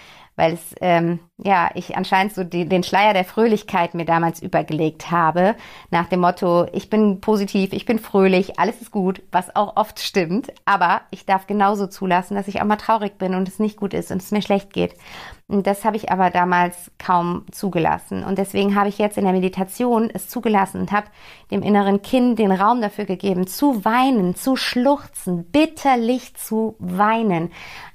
weil 0.41 0.53
es, 0.53 0.75
ähm, 0.81 1.19
ja, 1.37 1.69
ich 1.75 1.95
anscheinend 1.95 2.33
so 2.33 2.43
die, 2.43 2.67
den 2.67 2.81
Schleier 2.81 3.13
der 3.13 3.25
Fröhlichkeit 3.25 3.93
mir 3.93 4.05
damals 4.05 4.41
übergelegt 4.41 5.11
habe, 5.11 5.53
nach 5.91 6.07
dem 6.07 6.21
Motto, 6.21 6.65
ich 6.73 6.89
bin 6.89 7.21
positiv, 7.21 7.73
ich 7.73 7.85
bin 7.85 7.99
fröhlich, 7.99 8.59
alles 8.59 8.81
ist 8.81 8.89
gut, 8.89 9.21
was 9.31 9.55
auch 9.55 9.77
oft 9.77 9.99
stimmt, 9.99 10.51
aber 10.65 11.01
ich 11.11 11.27
darf 11.27 11.45
genauso 11.45 11.85
zulassen, 11.85 12.33
dass 12.33 12.47
ich 12.47 12.59
auch 12.59 12.65
mal 12.65 12.77
traurig 12.77 13.19
bin 13.19 13.35
und 13.35 13.47
es 13.47 13.59
nicht 13.59 13.77
gut 13.77 13.93
ist 13.93 14.09
und 14.09 14.19
es 14.19 14.31
mir 14.31 14.41
schlecht 14.41 14.73
geht. 14.73 14.95
Und 15.51 15.67
das 15.67 15.83
habe 15.83 15.97
ich 15.97 16.09
aber 16.09 16.29
damals 16.29 16.91
kaum 16.97 17.45
zugelassen. 17.51 18.23
Und 18.23 18.37
deswegen 18.37 18.73
habe 18.73 18.87
ich 18.87 18.97
jetzt 18.97 19.17
in 19.17 19.25
der 19.25 19.33
Meditation 19.33 20.09
es 20.09 20.29
zugelassen 20.29 20.79
und 20.79 20.93
habe 20.93 21.07
dem 21.51 21.61
inneren 21.61 22.01
Kind 22.01 22.39
den 22.39 22.53
Raum 22.53 22.81
dafür 22.81 23.03
gegeben, 23.03 23.45
zu 23.47 23.83
weinen, 23.83 24.33
zu 24.33 24.55
schluchzen, 24.55 25.43
bitterlich 25.51 26.35
zu 26.35 26.75
weinen, 26.79 27.51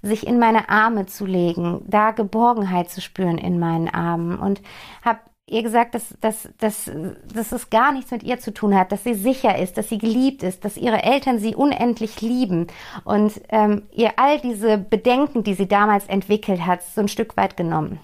sich 0.06 0.26
in 0.26 0.38
meine 0.38 0.68
Arme 0.68 1.06
zu 1.06 1.26
legen, 1.26 1.82
da 1.86 2.10
Geborgenheit 2.10 2.90
zu 2.90 3.00
spüren 3.00 3.38
in 3.38 3.58
meinen 3.58 3.88
Armen 3.88 4.38
und 4.38 4.62
habe 5.04 5.20
ihr 5.48 5.62
gesagt, 5.62 5.94
dass, 5.94 6.14
dass, 6.20 6.48
dass, 6.58 6.90
dass 7.32 7.52
es 7.52 7.70
gar 7.70 7.92
nichts 7.92 8.10
mit 8.10 8.24
ihr 8.24 8.40
zu 8.40 8.52
tun 8.52 8.74
hat, 8.74 8.90
dass 8.90 9.04
sie 9.04 9.14
sicher 9.14 9.58
ist, 9.58 9.78
dass 9.78 9.88
sie 9.88 9.98
geliebt 9.98 10.42
ist, 10.42 10.64
dass 10.64 10.76
ihre 10.76 11.04
Eltern 11.04 11.38
sie 11.38 11.54
unendlich 11.54 12.20
lieben 12.20 12.66
und 13.04 13.40
ähm, 13.50 13.82
ihr 13.92 14.18
all 14.18 14.40
diese 14.40 14.76
Bedenken, 14.76 15.44
die 15.44 15.54
sie 15.54 15.68
damals 15.68 16.06
entwickelt 16.06 16.66
hat, 16.66 16.82
so 16.82 17.00
ein 17.00 17.08
Stück 17.08 17.36
weit 17.36 17.56
genommen. 17.56 18.00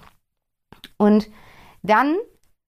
Und 0.97 1.29
dann 1.81 2.15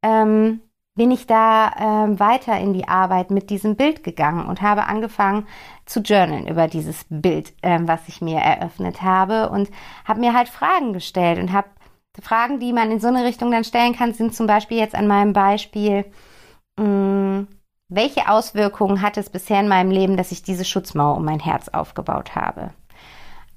ähm, 0.04 0.62
bin 0.96 1.12
ich 1.12 1.28
da 1.28 1.72
ähm, 2.06 2.20
weiter 2.20 2.58
in 2.60 2.74
die 2.74 2.88
Arbeit 2.88 3.32
mit 3.32 3.50
diesem 3.50 3.76
Bild 3.76 4.04
gegangen 4.04 4.46
und 4.46 4.62
habe 4.62 4.86
angefangen 4.86 5.48
zu 5.86 6.02
journalen 6.02 6.48
über 6.48 6.68
dieses 6.68 7.06
Bild, 7.10 7.54
ähm, 7.62 7.88
was 7.88 8.08
ich 8.08 8.22
mir 8.22 8.40
eröffnet 8.40 9.02
habe 9.02 9.50
und 9.50 9.70
habe 10.06 10.20
mir 10.20 10.34
halt 10.34 10.50
Fragen 10.50 10.94
gestellt 10.94 11.40
und 11.40 11.52
habe 11.54 11.68
Fragen, 12.22 12.60
die 12.60 12.74
man 12.74 12.92
in 12.92 13.00
so 13.00 13.08
eine 13.08 13.24
Richtung 13.24 13.52
dann 13.52 13.64
stellen 13.64 13.96
kann, 13.96 14.14
sind 14.14 14.34
zum 14.34 14.48
Beispiel 14.48 14.78
jetzt 14.78 14.96
an 14.96 15.08
meinem 15.08 15.34
Beispiel, 15.34 16.06
mh, 16.78 16.86
mm, 16.86 17.48
welche 17.88 18.30
Auswirkungen 18.30 19.02
hat 19.02 19.18
es 19.18 19.30
bisher 19.30 19.60
in 19.60 19.68
meinem 19.68 19.92
Leben, 19.92 20.18
dass 20.18 20.32
ich 20.32 20.42
diese 20.42 20.66
Schutzmauer 20.66 21.18
um 21.18 21.26
mein 21.26 21.40
Herz 21.40 21.70
aufgebaut 21.70 22.36
habe? 22.36 22.72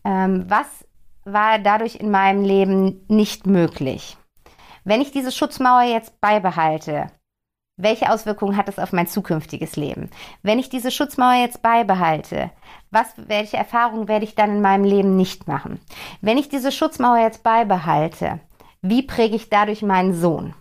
Ähm, 0.04 0.44
was 0.48 0.66
war 1.24 1.58
dadurch 1.58 1.96
in 1.96 2.10
meinem 2.10 2.44
Leben 2.44 3.04
nicht 3.08 3.46
möglich? 3.46 4.18
Wenn 4.84 5.00
ich 5.00 5.12
diese 5.12 5.32
Schutzmauer 5.32 5.82
jetzt 5.82 6.20
beibehalte, 6.20 7.06
welche 7.78 8.12
Auswirkungen 8.12 8.56
hat 8.56 8.68
es 8.68 8.78
auf 8.78 8.92
mein 8.92 9.06
zukünftiges 9.06 9.76
Leben? 9.76 10.10
Wenn 10.42 10.58
ich 10.58 10.68
diese 10.68 10.90
Schutzmauer 10.90 11.40
jetzt 11.40 11.62
beibehalte, 11.62 12.50
was, 12.90 13.06
welche 13.16 13.56
Erfahrungen 13.56 14.08
werde 14.08 14.24
ich 14.24 14.34
dann 14.34 14.56
in 14.56 14.60
meinem 14.60 14.84
Leben 14.84 15.16
nicht 15.16 15.48
machen? 15.48 15.80
Wenn 16.20 16.38
ich 16.38 16.48
diese 16.48 16.72
Schutzmauer 16.72 17.18
jetzt 17.18 17.42
beibehalte, 17.42 18.40
wie 18.82 19.02
präge 19.02 19.36
ich 19.36 19.48
dadurch 19.48 19.82
meinen 19.82 20.12
Sohn? 20.12 20.54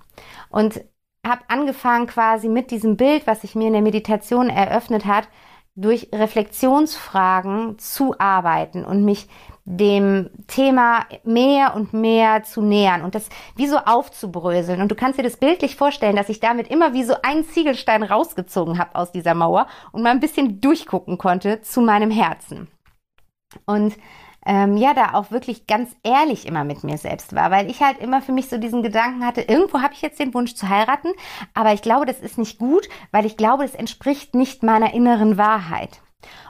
Und 0.49 0.82
habe 1.25 1.41
angefangen 1.47 2.08
quasi 2.08 2.47
mit 2.47 2.71
diesem 2.71 2.95
Bild, 2.95 3.27
was 3.27 3.41
sich 3.41 3.56
mir 3.56 3.67
in 3.67 3.73
der 3.73 3.82
Meditation 3.82 4.49
eröffnet 4.49 5.06
hat, 5.06 5.27
durch 5.75 6.10
Reflexionsfragen 6.13 7.77
zu 7.80 8.15
arbeiten 8.19 8.84
und 8.84 9.06
mich 9.06 9.27
dem 9.69 10.30
Thema 10.47 11.06
mehr 11.25 11.75
und 11.75 11.91
mehr 11.91 12.43
zu 12.43 12.62
nähern 12.62 13.01
und 13.01 13.15
das 13.15 13.27
wie 13.58 13.67
so 13.67 13.77
aufzubröseln. 13.77 14.82
Und 14.82 14.89
du 14.89 14.95
kannst 14.95 15.19
dir 15.19 15.23
das 15.23 15.36
bildlich 15.36 15.75
vorstellen, 15.75 16.15
dass 16.15 16.30
ich 16.30 16.39
damit 16.39 16.69
immer 16.69 16.93
wie 16.93 17.03
so 17.03 17.15
einen 17.21 17.43
Ziegelstein 17.43 18.03
rausgezogen 18.03 18.80
habe 18.80 18.95
aus 18.95 19.12
dieser 19.12 19.34
Mauer 19.34 19.67
und 19.91 20.03
mal 20.03 20.12
ein 20.12 20.21
bisschen 20.21 20.62
durchgucken 20.62 21.17
konnte 21.17 21.62
zu 21.62 21.82
meinem 21.82 22.12
Herzen. 22.12 22.69
Und 23.65 23.97
ähm, 24.45 24.77
ja, 24.77 24.93
da 24.93 25.15
auch 25.15 25.32
wirklich 25.32 25.67
ganz 25.67 25.93
ehrlich 26.01 26.47
immer 26.47 26.63
mit 26.63 26.86
mir 26.86 26.97
selbst 26.97 27.36
war, 27.36 27.51
weil 27.51 27.69
ich 27.69 27.82
halt 27.82 27.97
immer 27.97 28.21
für 28.21 28.32
mich 28.32 28.47
so 28.47 28.58
diesen 28.58 28.84
Gedanken 28.84 29.25
hatte, 29.25 29.41
irgendwo 29.41 29.82
habe 29.82 29.93
ich 29.93 30.01
jetzt 30.01 30.19
den 30.19 30.34
Wunsch 30.34 30.56
zu 30.56 30.69
heiraten, 30.69 31.10
aber 31.53 31.73
ich 31.73 31.82
glaube, 31.82 32.06
das 32.06 32.21
ist 32.21 32.38
nicht 32.38 32.58
gut, 32.58 32.88
weil 33.12 33.25
ich 33.25 33.36
glaube, 33.36 33.63
das 33.63 33.75
entspricht 33.75 34.34
nicht 34.34 34.63
meiner 34.63 34.93
inneren 34.93 35.38
Wahrheit. 35.38 35.99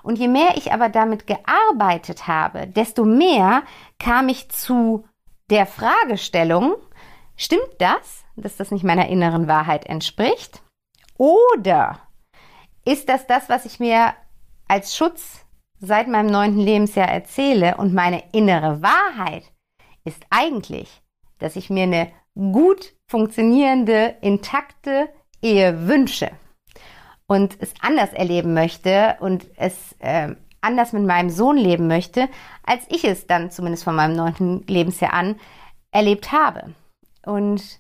Und 0.04 0.18
je 0.18 0.28
mehr 0.28 0.56
ich 0.56 0.72
aber 0.72 0.90
damit 0.90 1.28
gearbeitet 1.28 2.28
habe, 2.28 2.68
desto 2.68 3.06
mehr 3.06 3.64
kam 4.00 4.30
ich 4.30 4.50
zu 4.50 5.06
der 5.50 5.66
Fragestellung, 5.66 6.76
stimmt 7.36 7.76
das, 7.80 8.24
dass 8.36 8.58
das 8.58 8.72
nicht 8.72 8.84
meiner 8.84 9.08
inneren 9.10 9.48
Wahrheit 9.48 9.86
entspricht? 9.86 10.62
Oder 11.18 12.00
ist 12.86 13.10
das 13.10 13.28
das, 13.28 13.50
was 13.50 13.66
ich 13.66 13.80
mir 13.80 14.14
als 14.68 14.96
Schutz 14.96 15.46
seit 15.80 16.08
meinem 16.08 16.28
neunten 16.28 16.60
Lebensjahr 16.60 17.08
erzähle 17.08 17.78
und 17.78 17.94
meine 17.94 18.24
innere 18.32 18.82
Wahrheit 18.82 19.44
ist 20.04 20.26
eigentlich, 20.30 21.02
dass 21.40 21.56
ich 21.56 21.70
mir 21.70 21.84
eine 21.84 22.12
gut 22.36 22.96
funktionierende, 23.10 24.16
intakte 24.22 25.10
Ehe 25.42 25.88
wünsche 25.88 26.32
und 27.28 27.58
es 27.62 27.74
anders 27.82 28.14
erleben 28.14 28.54
möchte 28.54 29.18
und 29.20 29.46
es 29.58 29.96
äh, 30.00 30.36
anders 30.62 30.94
mit 30.94 31.06
meinem 31.06 31.30
Sohn 31.30 31.58
leben 31.58 31.88
möchte, 31.88 32.30
als 32.64 32.84
ich 32.90 33.04
es 33.04 33.28
dann 33.28 33.52
zumindest 33.52 33.84
von 33.84 33.96
meinem 33.96 34.16
neunten 34.16 34.66
Lebensjahr 34.68 35.14
an 35.14 35.36
erlebt 35.92 36.32
habe. 36.32 36.74
Und 37.26 37.80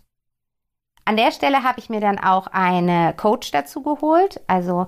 an 1.06 1.18
der 1.18 1.32
Stelle 1.32 1.64
habe 1.64 1.80
ich 1.80 1.90
mir 1.90 2.02
dann 2.02 2.20
auch 2.20 2.48
eine 2.48 3.14
Coach 3.16 3.52
dazu 3.52 3.82
geholt. 3.82 4.42
Also 4.48 4.88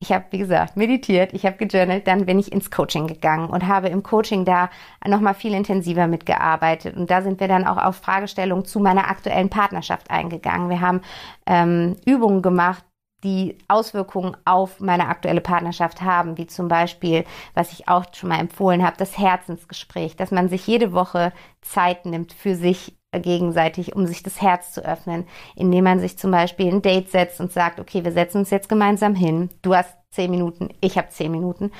ich 0.00 0.12
habe, 0.12 0.24
wie 0.30 0.38
gesagt, 0.38 0.76
meditiert, 0.76 1.32
ich 1.32 1.46
habe 1.46 1.56
gejournalt, 1.56 2.06
dann 2.06 2.26
bin 2.26 2.38
ich 2.38 2.52
ins 2.52 2.70
Coaching 2.70 3.06
gegangen 3.06 3.48
und 3.48 3.66
habe 3.66 3.88
im 3.88 4.02
Coaching 4.02 4.44
da 4.44 4.68
nochmal 5.06 5.34
viel 5.34 5.54
intensiver 5.54 6.08
mitgearbeitet. 6.08 6.96
Und 6.96 7.10
da 7.10 7.22
sind 7.22 7.40
wir 7.40 7.48
dann 7.48 7.66
auch 7.66 7.82
auf 7.82 7.96
Fragestellungen 7.96 8.64
zu 8.64 8.80
meiner 8.80 9.08
aktuellen 9.08 9.48
Partnerschaft 9.48 10.10
eingegangen. 10.10 10.68
Wir 10.68 10.80
haben 10.80 11.00
ähm, 11.46 11.96
Übungen 12.04 12.42
gemacht, 12.42 12.84
die 13.24 13.58
Auswirkungen 13.66 14.36
auf 14.44 14.80
meine 14.80 15.08
aktuelle 15.08 15.40
Partnerschaft 15.40 16.02
haben, 16.02 16.36
wie 16.38 16.46
zum 16.46 16.68
Beispiel, 16.68 17.24
was 17.54 17.72
ich 17.72 17.88
auch 17.88 18.04
schon 18.12 18.28
mal 18.28 18.38
empfohlen 18.38 18.84
habe, 18.84 18.96
das 18.98 19.18
Herzensgespräch, 19.18 20.16
dass 20.16 20.30
man 20.30 20.48
sich 20.48 20.66
jede 20.66 20.92
Woche 20.92 21.32
Zeit 21.62 22.06
nimmt 22.06 22.32
für 22.32 22.54
sich 22.54 22.96
gegenseitig, 23.12 23.94
um 23.94 24.06
sich 24.06 24.22
das 24.22 24.42
Herz 24.42 24.72
zu 24.72 24.84
öffnen, 24.84 25.26
indem 25.54 25.84
man 25.84 26.00
sich 26.00 26.18
zum 26.18 26.30
Beispiel 26.30 26.68
ein 26.68 26.82
Date 26.82 27.10
setzt 27.10 27.40
und 27.40 27.52
sagt, 27.52 27.80
okay, 27.80 28.04
wir 28.04 28.12
setzen 28.12 28.38
uns 28.38 28.50
jetzt 28.50 28.68
gemeinsam 28.68 29.14
hin. 29.14 29.50
Du 29.62 29.74
hast 29.74 29.96
zehn 30.10 30.30
Minuten, 30.30 30.70
ich 30.80 30.98
habe 30.98 31.08
zehn 31.08 31.30
Minuten. 31.30 31.70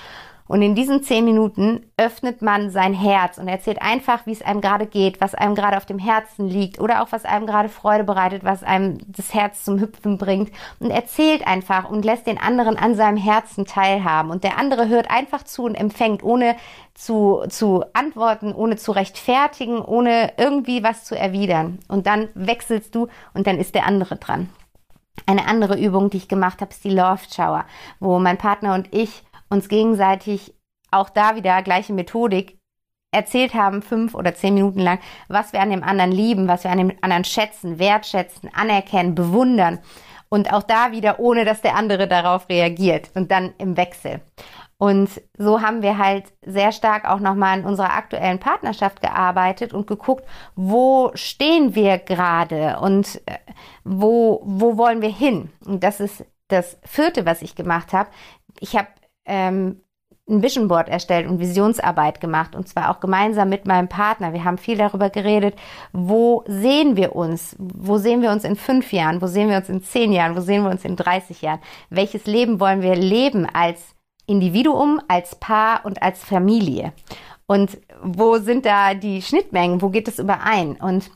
Und 0.46 0.61
in 0.61 0.74
diesen 0.74 1.02
zehn 1.02 1.24
Minuten 1.24 1.90
öffnet 1.96 2.42
man 2.42 2.70
sein 2.70 2.92
Herz 2.92 3.38
und 3.38 3.48
erzählt 3.48 3.80
einfach, 3.80 4.26
wie 4.26 4.33
es 4.33 4.42
einem 4.42 4.61
gerade 4.61 4.87
geht, 4.87 5.20
was 5.20 5.35
einem 5.35 5.54
gerade 5.54 5.78
auf 5.78 5.87
dem 5.87 5.98
Herzen 5.98 6.46
liegt 6.46 6.78
oder 6.80 7.02
auch 7.02 7.12
was 7.12 7.24
einem 7.24 7.46
gerade 7.46 7.70
Freude 7.70 8.04
bereitet, 8.04 8.44
was 8.44 8.62
einem 8.62 8.98
das 9.07 9.33
Herz 9.33 9.64
zum 9.64 9.80
Hüpfen 9.80 10.18
bringt 10.18 10.52
und 10.80 10.90
erzählt 10.90 11.46
einfach 11.46 11.88
und 11.88 12.04
lässt 12.04 12.26
den 12.26 12.38
anderen 12.38 12.76
an 12.76 12.94
seinem 12.94 13.16
Herzen 13.16 13.64
teilhaben. 13.64 14.30
Und 14.30 14.44
der 14.44 14.59
andere 14.59 14.88
hört 14.88 15.11
einfach 15.11 15.44
zu 15.44 15.64
und 15.64 15.76
empfängt, 15.76 16.22
ohne 16.22 16.57
zu, 16.92 17.42
zu 17.48 17.83
antworten, 17.94 18.52
ohne 18.52 18.76
zu 18.76 18.92
rechtfertigen, 18.92 19.80
ohne 19.80 20.33
irgendwie 20.37 20.83
was 20.83 21.04
zu 21.04 21.18
erwidern. 21.18 21.78
Und 21.88 22.07
dann 22.07 22.28
wechselst 22.35 22.94
du 22.94 23.09
und 23.33 23.46
dann 23.46 23.59
ist 23.59 23.74
der 23.74 23.87
andere 23.87 24.16
dran. 24.16 24.50
Eine 25.24 25.46
andere 25.46 25.78
Übung, 25.78 26.11
die 26.11 26.18
ich 26.18 26.28
gemacht 26.28 26.61
habe, 26.61 26.70
ist 26.70 26.85
die 26.85 26.90
Love 26.90 27.22
Shower, 27.35 27.64
wo 27.98 28.18
mein 28.18 28.37
Partner 28.37 28.74
und 28.74 28.92
ich 28.92 29.22
uns 29.48 29.68
gegenseitig 29.68 30.54
auch 30.90 31.11
da 31.11 31.37
wieder 31.37 31.62
gleiche 31.62 31.92
Methodik 31.92 32.59
erzählt 33.11 33.54
haben, 33.54 33.80
fünf 33.80 34.14
oder 34.14 34.35
zehn 34.35 34.54
Minuten 34.54 34.80
lang, 34.80 34.98
was 35.28 35.52
wir 35.52 35.61
an 35.61 35.70
dem 35.70 35.85
anderen 35.85 36.12
lieben, 36.12 36.48
was 36.48 36.64
wir 36.64 36.70
an 36.70 36.78
dem 36.78 36.92
anderen 37.00 37.24
schätzen, 37.24 37.78
wertschätzen, 37.78 38.50
anerkennen, 38.52 39.14
bewundern. 39.14 39.78
Und 40.28 40.52
auch 40.52 40.64
da 40.64 40.90
wieder, 40.90 41.20
ohne 41.20 41.44
dass 41.44 41.62
der 41.62 41.76
andere 41.76 42.09
darauf 42.09 42.48
reagiert 42.48 43.11
und 43.14 43.30
dann 43.30 43.54
im 43.59 43.76
Wechsel. 43.76 44.20
Und 44.76 45.09
so 45.38 45.61
haben 45.61 45.83
wir 45.83 45.98
halt 45.98 46.24
sehr 46.44 46.72
stark 46.72 47.04
auch 47.04 47.20
nochmal 47.20 47.61
in 47.61 47.64
unserer 47.64 47.94
aktuellen 47.94 48.40
Partnerschaft 48.40 49.00
gearbeitet 49.00 49.72
und 49.72 49.87
geguckt, 49.87 50.24
wo 50.57 51.12
stehen 51.14 51.76
wir 51.76 51.98
gerade 51.98 52.80
und 52.80 53.22
äh, 53.26 53.38
wo, 53.85 54.42
wo 54.44 54.76
wollen 54.76 55.00
wir 55.00 55.12
hin. 55.12 55.50
Und 55.64 55.85
das 55.85 56.00
ist 56.00 56.26
das 56.48 56.76
vierte, 56.85 57.24
was 57.24 57.40
ich 57.40 57.54
gemacht 57.54 57.92
habe. 57.92 58.11
Ich 58.59 58.76
habe 58.76 58.88
ähm, 59.24 59.80
ein 60.28 60.42
Vision 60.42 60.68
Board 60.68 60.88
erstellt 60.88 61.28
und 61.28 61.38
Visionsarbeit 61.38 62.20
gemacht 62.20 62.56
und 62.56 62.66
zwar 62.66 62.90
auch 62.90 63.00
gemeinsam 63.00 63.50
mit 63.50 63.66
meinem 63.66 63.88
Partner. 63.88 64.32
Wir 64.32 64.44
haben 64.44 64.56
viel 64.56 64.78
darüber 64.78 65.10
geredet, 65.10 65.54
wo 65.92 66.44
sehen 66.46 66.96
wir 66.96 67.14
uns? 67.14 67.54
Wo 67.58 67.98
sehen 67.98 68.22
wir 68.22 68.30
uns 68.30 68.44
in 68.44 68.56
fünf 68.56 68.92
Jahren? 68.92 69.20
Wo 69.20 69.26
sehen 69.26 69.50
wir 69.50 69.58
uns 69.58 69.68
in 69.68 69.82
zehn 69.82 70.12
Jahren? 70.12 70.34
Wo 70.34 70.40
sehen 70.40 70.62
wir 70.62 70.70
uns 70.70 70.84
in 70.84 70.96
30 70.96 71.42
Jahren? 71.42 71.60
Welches 71.90 72.24
Leben 72.24 72.58
wollen 72.58 72.80
wir 72.80 72.96
leben 72.96 73.46
als 73.52 73.94
Individuum, 74.26 75.00
als 75.08 75.34
Paar 75.34 75.84
und 75.84 76.02
als 76.02 76.24
Familie? 76.24 76.94
Und 77.46 77.78
wo 78.02 78.38
sind 78.38 78.64
da 78.64 78.94
die 78.94 79.20
Schnittmengen? 79.20 79.82
Wo 79.82 79.90
geht 79.90 80.08
es 80.08 80.18
überein? 80.18 80.76
Und 80.76 81.10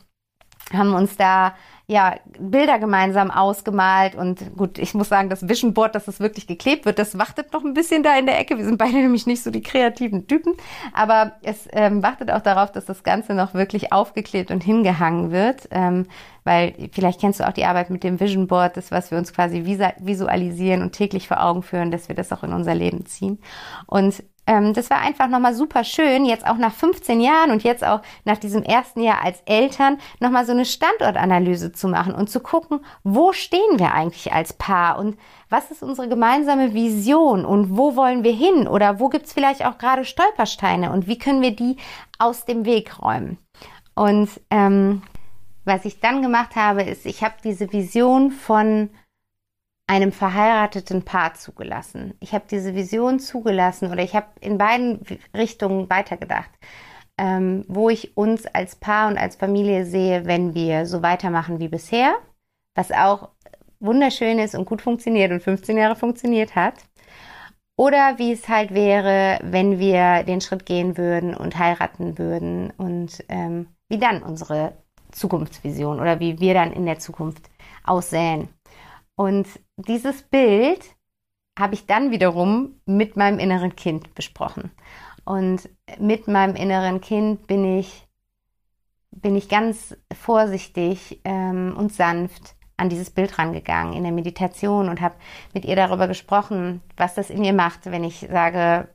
haben 0.75 0.92
uns 0.92 1.16
da 1.16 1.55
ja, 1.90 2.16
Bilder 2.38 2.79
gemeinsam 2.79 3.31
ausgemalt 3.31 4.14
und 4.14 4.55
gut, 4.59 4.79
ich 4.79 4.92
muss 4.92 5.09
sagen, 5.09 5.31
das 5.31 5.48
Vision 5.48 5.72
Board, 5.72 5.94
dass 5.94 6.07
es 6.07 6.20
wirklich 6.20 6.46
geklebt 6.46 6.85
wird, 6.85 6.98
das 6.98 7.16
wartet 7.16 7.51
noch 7.55 7.64
ein 7.64 7.72
bisschen 7.72 8.03
da 8.03 8.18
in 8.18 8.27
der 8.27 8.38
Ecke. 8.38 8.59
Wir 8.59 8.64
sind 8.66 8.77
beide 8.77 8.92
nämlich 8.98 9.27
nicht 9.27 9.42
so 9.42 9.51
die 9.51 9.62
kreativen 9.62 10.27
Typen, 10.27 10.53
aber 10.92 11.33
es 11.42 11.66
ähm, 11.72 12.03
wartet 12.03 12.31
auch 12.31 12.42
darauf, 12.42 12.72
dass 12.72 12.85
das 12.85 13.05
Ganze 13.05 13.33
noch 13.33 13.55
wirklich 13.55 13.90
aufgeklebt 13.90 14.51
und 14.51 14.62
hingehangen 14.62 15.31
wird, 15.31 15.66
ähm, 15.70 16.05
weil 16.44 16.74
vielleicht 16.92 17.22
kennst 17.22 17.40
du 17.40 17.48
auch 17.48 17.55
die 17.55 17.64
Arbeit 17.64 17.88
mit 17.88 18.05
dem 18.05 18.20
Vision 18.20 18.48
Board, 18.48 18.77
das, 18.77 18.90
was 18.90 19.11
wir 19.11 19.16
uns 19.16 19.33
quasi 19.33 19.64
visualisieren 19.64 20.83
und 20.83 20.92
täglich 20.92 21.27
vor 21.27 21.42
Augen 21.42 21.62
führen, 21.62 21.90
dass 21.90 22.09
wir 22.09 22.14
das 22.14 22.33
auch 22.33 22.42
in 22.42 22.53
unser 22.53 22.74
Leben 22.74 23.07
ziehen. 23.07 23.38
Und 23.87 24.22
ähm, 24.49 24.73
das 24.73 24.89
war 24.89 25.01
einfach 25.03 25.29
nochmal 25.29 25.55
super 25.55 25.85
schön, 25.85 26.25
jetzt 26.25 26.47
auch 26.47 26.57
nach 26.57 26.73
15 26.73 27.21
Jahren 27.21 27.51
und 27.51 27.63
jetzt 27.65 27.85
auch 27.85 28.01
nach 28.25 28.39
diesem 28.39 28.63
ersten 28.63 29.03
Jahr 29.03 29.23
als 29.23 29.43
Eltern 29.45 29.99
nochmal 30.21 30.47
so 30.47 30.53
eine 30.53 30.65
Standortanalyse 30.65 31.71
zu 31.73 31.87
machen 31.87 32.15
und 32.15 32.31
zu 32.31 32.41
gucken, 32.41 32.81
wo 33.05 33.35
stehen 33.35 33.79
wir 33.79 33.93
eigentlich 33.93 34.33
als 34.33 34.55
Paar 34.55 34.99
und 34.99 35.19
was 35.51 35.71
ist 35.71 35.83
unsere 35.83 36.09
gemeinsame 36.09 36.73
Vision 36.73 37.45
und 37.45 37.77
wo 37.77 37.95
wollen 37.95 38.25
wir 38.25 38.33
hin 38.33 38.67
oder 38.67 38.99
wo 38.99 39.11
gibt's 39.11 39.35
vielleicht 39.35 39.67
auch 39.67 39.77
gerade 39.77 40.07
Stolpersteine 40.07 40.93
und 40.93 41.07
wie 41.07 41.19
können 41.19 41.43
wir 41.43 41.55
die 41.55 41.77
aus 42.19 42.47
dem 42.47 42.65
Weg 42.65 43.03
räumen. 43.03 43.37
Und 43.95 44.31
ähm, 44.51 45.03
was 45.67 45.85
ich 45.85 46.01
dann 46.01 46.23
gemacht 46.23 46.57
habe, 46.57 46.85
ist, 46.85 47.05
ich 47.05 47.23
habe 47.23 47.35
diese 47.45 47.71
Vision 47.71 48.31
von 48.31 48.89
einem 49.88 50.12
verheirateten 50.12 51.03
Paar 51.03 51.35
zugelassen. 51.35 52.14
Ich 52.20 52.35
habe 52.35 52.44
diese 52.48 52.74
Vision 52.74 53.18
zugelassen 53.18 53.90
oder 53.90 54.03
ich 54.03 54.14
habe 54.14 54.27
in 54.40 54.59
beiden 54.59 55.01
Richtungen 55.35 55.88
weitergedacht, 55.90 56.51
ähm, 57.16 57.64
wo 57.68 57.88
ich 57.88 58.16
uns 58.16 58.46
als 58.46 58.77
Paar 58.77 59.09
und 59.09 59.18
als 59.18 59.37
Familie 59.37 59.87
sehe, 59.87 60.27
wenn 60.27 60.55
wir 60.55 60.87
so 60.87 61.03
weitermachen 61.03 61.59
wie 61.59 61.68
bisher, 61.68 62.16
was 62.77 62.92
auch 62.92 63.31
wunderschön 63.81 64.38
ist 64.38 64.55
und 64.55 64.66
gut 64.66 64.83
funktioniert 64.83 65.33
und 65.33 65.42
15 65.42 65.79
Jahre 65.79 65.96
funktioniert 65.96 66.55
hat. 66.55 66.74
Oder 67.77 68.18
wie 68.18 68.33
es 68.33 68.48
halt 68.48 68.74
wäre, 68.74 69.38
wenn 69.42 69.79
wir 69.79 70.24
den 70.24 70.40
Schritt 70.40 70.66
gehen 70.66 70.98
würden 70.98 71.35
und 71.35 71.59
heiraten 71.59 72.18
würden 72.18 72.72
und 72.77 73.24
ähm, 73.29 73.68
wie 73.88 73.98
dann 73.98 74.22
unsere 74.22 74.74
Zukunftsvision 75.12 76.01
oder 76.01 76.20
wie 76.20 76.40
wir 76.40 76.55
dann 76.55 76.72
in 76.72 76.85
der 76.85 76.98
Zukunft 76.98 77.48
aussehen. 77.85 78.48
Und 79.18 79.48
dieses 79.76 80.22
Bild 80.22 80.94
habe 81.59 81.74
ich 81.74 81.87
dann 81.87 82.12
wiederum 82.12 82.81
mit 82.87 83.16
meinem 83.16 83.40
inneren 83.40 83.74
Kind 83.74 84.14
besprochen. 84.14 84.70
Und 85.24 85.68
mit 85.98 86.28
meinem 86.28 86.54
inneren 86.54 87.00
Kind 87.00 87.48
bin 87.48 87.81
ich, 87.81 88.07
bin 89.11 89.35
ich 89.35 89.48
ganz 89.48 89.96
vorsichtig 90.16 91.20
ähm, 91.24 91.74
und 91.76 91.92
sanft 91.92 92.54
an 92.76 92.90
dieses 92.90 93.11
Bild 93.11 93.40
rangegangen 93.40 93.94
in 93.94 94.04
der 94.04 94.12
Meditation 94.12 94.88
und 94.88 95.00
habe 95.00 95.16
mit 95.52 95.64
ihr 95.64 95.74
darüber 95.74 96.07
gesprochen, 96.07 96.81
was 96.96 97.16
das 97.16 97.28
in 97.28 97.42
ihr 97.42 97.54
macht, 97.54 97.87
wenn 97.87 98.04
ich 98.04 98.20
sage, 98.31 98.88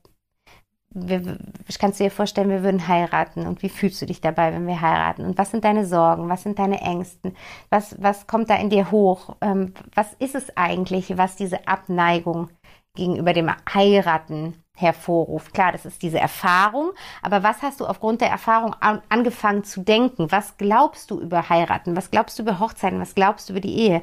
wir, 0.94 1.38
kannst 1.80 2.00
du 2.00 2.04
dir 2.04 2.12
vorstellen, 2.12 2.50
wir 2.50 2.64
würden 2.64 2.88
heiraten 2.88 3.48
und 3.48 3.64
wie 3.64 3.70
fühlst 3.70 4.02
du 4.02 4.06
dich 4.06 4.22
dabei, 4.22 4.54
wenn 4.54 4.68
wir 4.68 4.82
heiraten 4.82 5.26
und 5.26 5.38
was 5.38 5.52
sind 5.52 5.64
deine 5.64 5.86
Sorgen, 5.86 6.30
was 6.30 6.44
sind 6.44 6.60
deine 6.60 6.82
Ängsten, 6.82 7.36
was, 7.70 8.02
was 8.02 8.28
kommt 8.28 8.50
da 8.50 8.56
in 8.56 8.70
dir 8.70 8.92
hoch, 8.92 9.36
ähm, 9.42 9.74
was 9.96 10.14
ist 10.20 10.36
es 10.36 10.56
eigentlich, 10.56 11.18
was 11.18 11.36
diese 11.36 11.68
Abneigung 11.68 12.50
gegenüber 12.96 13.34
dem 13.34 13.52
Heiraten 13.74 14.64
hervorruft. 14.76 15.54
Klar, 15.54 15.72
das 15.72 15.86
ist 15.86 16.02
diese 16.02 16.20
Erfahrung, 16.20 16.92
aber 17.22 17.44
was 17.44 17.62
hast 17.62 17.80
du 17.80 17.86
aufgrund 17.86 18.22
der 18.22 18.30
Erfahrung 18.30 18.76
an, 18.80 19.02
angefangen 19.10 19.64
zu 19.64 19.82
denken? 19.82 20.32
Was 20.32 20.58
glaubst 20.58 21.12
du 21.12 21.20
über 21.20 21.50
Heiraten? 21.50 21.96
Was 21.96 22.12
glaubst 22.12 22.38
du 22.38 22.44
über 22.44 22.60
Hochzeiten? 22.60 23.00
Was 23.00 23.16
glaubst 23.16 23.50
du 23.50 23.54
über 23.54 23.62
die 23.62 23.78
Ehe? 23.78 24.02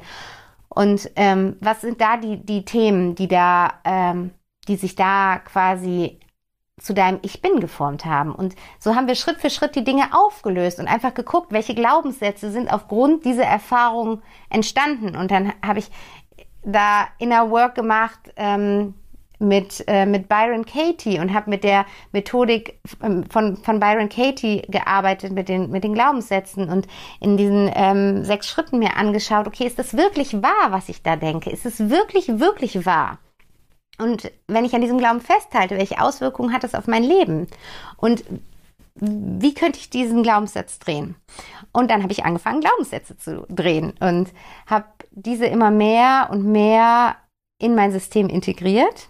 Und 0.69 1.11
ähm, 1.17 1.57
was 1.59 1.81
sind 1.81 1.99
da 1.99 2.15
die, 2.15 2.37
die 2.37 2.63
Themen, 2.63 3.15
die 3.15 3.27
da, 3.27 3.73
ähm, 3.83 4.31
die 4.67 4.77
sich 4.77 4.95
da 4.95 5.39
quasi 5.39 6.20
zu 6.81 6.93
deinem 6.93 7.19
Ich 7.21 7.41
bin 7.41 7.59
geformt 7.59 8.05
haben. 8.05 8.33
Und 8.33 8.55
so 8.79 8.95
haben 8.95 9.07
wir 9.07 9.15
Schritt 9.15 9.39
für 9.39 9.49
Schritt 9.49 9.75
die 9.75 9.83
Dinge 9.83 10.09
aufgelöst 10.13 10.79
und 10.79 10.87
einfach 10.87 11.13
geguckt, 11.13 11.51
welche 11.51 11.75
Glaubenssätze 11.75 12.51
sind 12.51 12.71
aufgrund 12.71 13.25
dieser 13.25 13.45
Erfahrung 13.45 14.21
entstanden. 14.49 15.15
Und 15.15 15.31
dann 15.31 15.53
habe 15.65 15.79
ich 15.79 15.89
da 16.63 17.07
Inner 17.17 17.49
Work 17.49 17.75
gemacht 17.75 18.19
ähm, 18.35 18.93
mit, 19.41 19.83
äh, 19.87 20.05
mit 20.05 20.29
Byron 20.29 20.65
Katie 20.65 21.19
und 21.19 21.33
habe 21.33 21.49
mit 21.49 21.63
der 21.63 21.85
Methodik 22.11 22.79
ähm, 23.01 23.25
von, 23.29 23.57
von 23.57 23.79
Byron 23.79 24.07
Katie 24.07 24.61
gearbeitet, 24.67 25.33
mit 25.33 25.49
den, 25.49 25.71
mit 25.71 25.83
den 25.83 25.93
Glaubenssätzen 25.93 26.69
und 26.69 26.87
in 27.19 27.37
diesen 27.37 27.69
ähm, 27.73 28.23
sechs 28.23 28.49
Schritten 28.49 28.79
mir 28.79 28.95
angeschaut, 28.95 29.47
okay, 29.47 29.65
ist 29.65 29.79
das 29.79 29.97
wirklich 29.97 30.41
wahr, 30.41 30.69
was 30.69 30.89
ich 30.89 31.01
da 31.01 31.15
denke? 31.15 31.49
Ist 31.49 31.65
es 31.65 31.89
wirklich, 31.89 32.39
wirklich 32.39 32.85
wahr? 32.85 33.17
Und 34.01 34.31
wenn 34.47 34.65
ich 34.65 34.73
an 34.73 34.81
diesem 34.81 34.97
Glauben 34.97 35.21
festhalte, 35.21 35.77
welche 35.77 36.01
Auswirkungen 36.01 36.53
hat 36.53 36.63
das 36.63 36.75
auf 36.75 36.87
mein 36.87 37.03
Leben? 37.03 37.47
Und 37.97 38.23
wie 38.95 39.53
könnte 39.53 39.79
ich 39.79 39.89
diesen 39.89 40.23
Glaubenssatz 40.23 40.79
drehen? 40.79 41.15
Und 41.71 41.89
dann 41.89 42.03
habe 42.03 42.11
ich 42.11 42.25
angefangen, 42.25 42.61
Glaubenssätze 42.61 43.17
zu 43.17 43.45
drehen 43.49 43.93
und 43.99 44.29
habe 44.67 44.85
diese 45.11 45.45
immer 45.45 45.71
mehr 45.71 46.29
und 46.31 46.45
mehr 46.45 47.15
in 47.59 47.75
mein 47.75 47.91
System 47.91 48.27
integriert, 48.27 49.09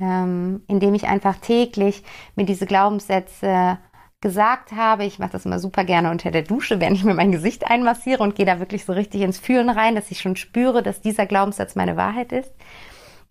ähm, 0.00 0.62
indem 0.66 0.94
ich 0.94 1.06
einfach 1.06 1.36
täglich 1.36 2.02
mir 2.34 2.46
diese 2.46 2.66
Glaubenssätze 2.66 3.78
gesagt 4.20 4.72
habe. 4.72 5.04
Ich 5.04 5.18
mache 5.18 5.32
das 5.32 5.46
immer 5.46 5.58
super 5.58 5.84
gerne 5.84 6.10
unter 6.10 6.30
der 6.30 6.42
Dusche, 6.42 6.80
während 6.80 6.96
ich 6.96 7.04
mir 7.04 7.14
mein 7.14 7.32
Gesicht 7.32 7.70
einmassiere 7.70 8.22
und 8.22 8.34
gehe 8.34 8.44
da 8.44 8.58
wirklich 8.58 8.84
so 8.84 8.92
richtig 8.92 9.22
ins 9.22 9.38
Fühlen 9.38 9.70
rein, 9.70 9.94
dass 9.94 10.10
ich 10.10 10.20
schon 10.20 10.36
spüre, 10.36 10.82
dass 10.82 11.00
dieser 11.00 11.26
Glaubenssatz 11.26 11.74
meine 11.74 11.96
Wahrheit 11.96 12.32
ist. 12.32 12.52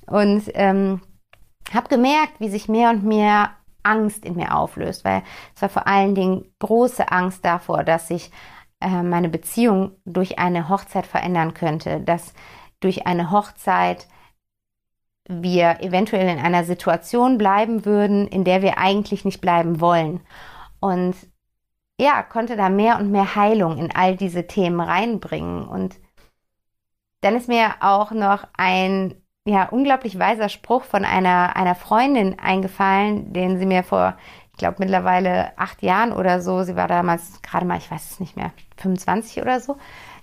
Und 0.10 0.44
ähm, 0.54 1.02
habe 1.74 1.90
gemerkt, 1.90 2.40
wie 2.40 2.50
sich 2.50 2.68
mehr 2.68 2.90
und 2.90 3.04
mehr 3.04 3.52
Angst 3.84 4.26
in 4.26 4.36
mir 4.36 4.56
auflöst, 4.56 5.06
weil 5.06 5.24
es 5.56 5.62
war 5.62 5.70
vor 5.70 5.88
allen 5.88 6.16
Dingen 6.16 6.46
große 6.60 7.12
Angst 7.12 7.46
davor, 7.46 7.84
dass 7.84 8.08
sich 8.08 8.32
äh, 8.82 9.04
meine 9.04 9.30
Beziehung 9.30 9.92
durch 10.06 10.40
eine 10.40 10.70
Hochzeit 10.70 11.06
verändern 11.06 11.54
könnte, 11.54 12.02
dass 12.02 12.34
durch 12.80 13.08
eine 13.08 13.32
Hochzeit 13.32 14.08
wir 15.28 15.82
eventuell 15.82 16.28
in 16.28 16.44
einer 16.44 16.64
Situation 16.64 17.38
bleiben 17.38 17.86
würden, 17.86 18.28
in 18.28 18.44
der 18.44 18.62
wir 18.62 18.78
eigentlich 18.80 19.26
nicht 19.26 19.42
bleiben 19.42 19.80
wollen. 19.80 20.22
Und 20.80 21.16
ja, 22.00 22.24
konnte 22.24 22.56
da 22.56 22.70
mehr 22.70 22.98
und 22.98 23.12
mehr 23.12 23.36
Heilung 23.36 23.78
in 23.78 23.94
all 23.96 24.16
diese 24.16 24.48
Themen 24.48 24.80
reinbringen. 24.80 25.68
Und 25.68 26.00
dann 27.22 27.36
ist 27.36 27.48
mir 27.48 27.76
auch 27.82 28.12
noch 28.12 28.48
ein 28.58 29.19
ja, 29.46 29.66
unglaublich 29.70 30.20
weiser 30.20 30.50
Spruch 30.50 30.84
von 30.84 31.06
einer, 31.06 31.56
einer 31.56 31.76
Freundin 31.76 32.38
eingefallen, 32.40 33.34
den 33.34 33.58
sie 33.58 33.66
mir 33.66 33.84
vor, 33.84 34.16
ich 34.52 34.58
glaube, 34.58 34.78
mittlerweile 34.80 35.58
acht 35.58 35.82
Jahren 35.82 36.12
oder 36.12 36.42
so, 36.42 36.64
sie 36.64 36.76
war 36.76 36.88
damals 36.88 37.42
gerade 37.42 37.66
mal, 37.66 37.78
ich 37.78 37.90
weiß 37.90 38.12
es 38.12 38.20
nicht 38.20 38.36
mehr, 38.36 38.52
25 38.78 39.42
oder 39.42 39.60
so, 39.60 39.78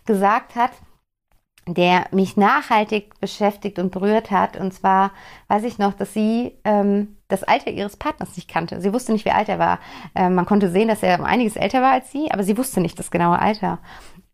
gesagt 0.04 0.54
hat, 0.54 0.70
der 1.68 2.06
mich 2.12 2.36
nachhaltig 2.36 3.18
beschäftigt 3.20 3.78
und 3.78 3.90
berührt 3.90 4.30
hat. 4.30 4.56
Und 4.56 4.72
zwar 4.72 5.10
weiß 5.48 5.64
ich 5.64 5.78
noch, 5.78 5.94
dass 5.94 6.12
sie 6.12 6.56
ähm, 6.64 7.16
das 7.26 7.42
Alter 7.42 7.70
ihres 7.70 7.96
Partners 7.96 8.36
nicht 8.36 8.48
kannte. 8.48 8.80
Sie 8.80 8.92
wusste 8.92 9.12
nicht, 9.12 9.24
wie 9.24 9.32
alt 9.32 9.48
er 9.48 9.58
war. 9.58 9.80
Ähm, 10.14 10.36
man 10.36 10.46
konnte 10.46 10.70
sehen, 10.70 10.86
dass 10.86 11.02
er 11.02 11.18
um 11.18 11.24
einiges 11.24 11.56
älter 11.56 11.82
war 11.82 11.92
als 11.92 12.12
sie, 12.12 12.30
aber 12.30 12.44
sie 12.44 12.56
wusste 12.56 12.80
nicht 12.80 12.98
das 12.98 13.10
genaue 13.10 13.40
Alter. 13.40 13.80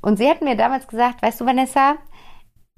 Und 0.03 0.19
sie 0.19 0.29
hat 0.29 0.43
mir 0.43 0.57
damals 0.57 0.87
gesagt, 0.89 1.23
weißt 1.23 1.41
du, 1.41 1.47
Vanessa, 1.47 1.95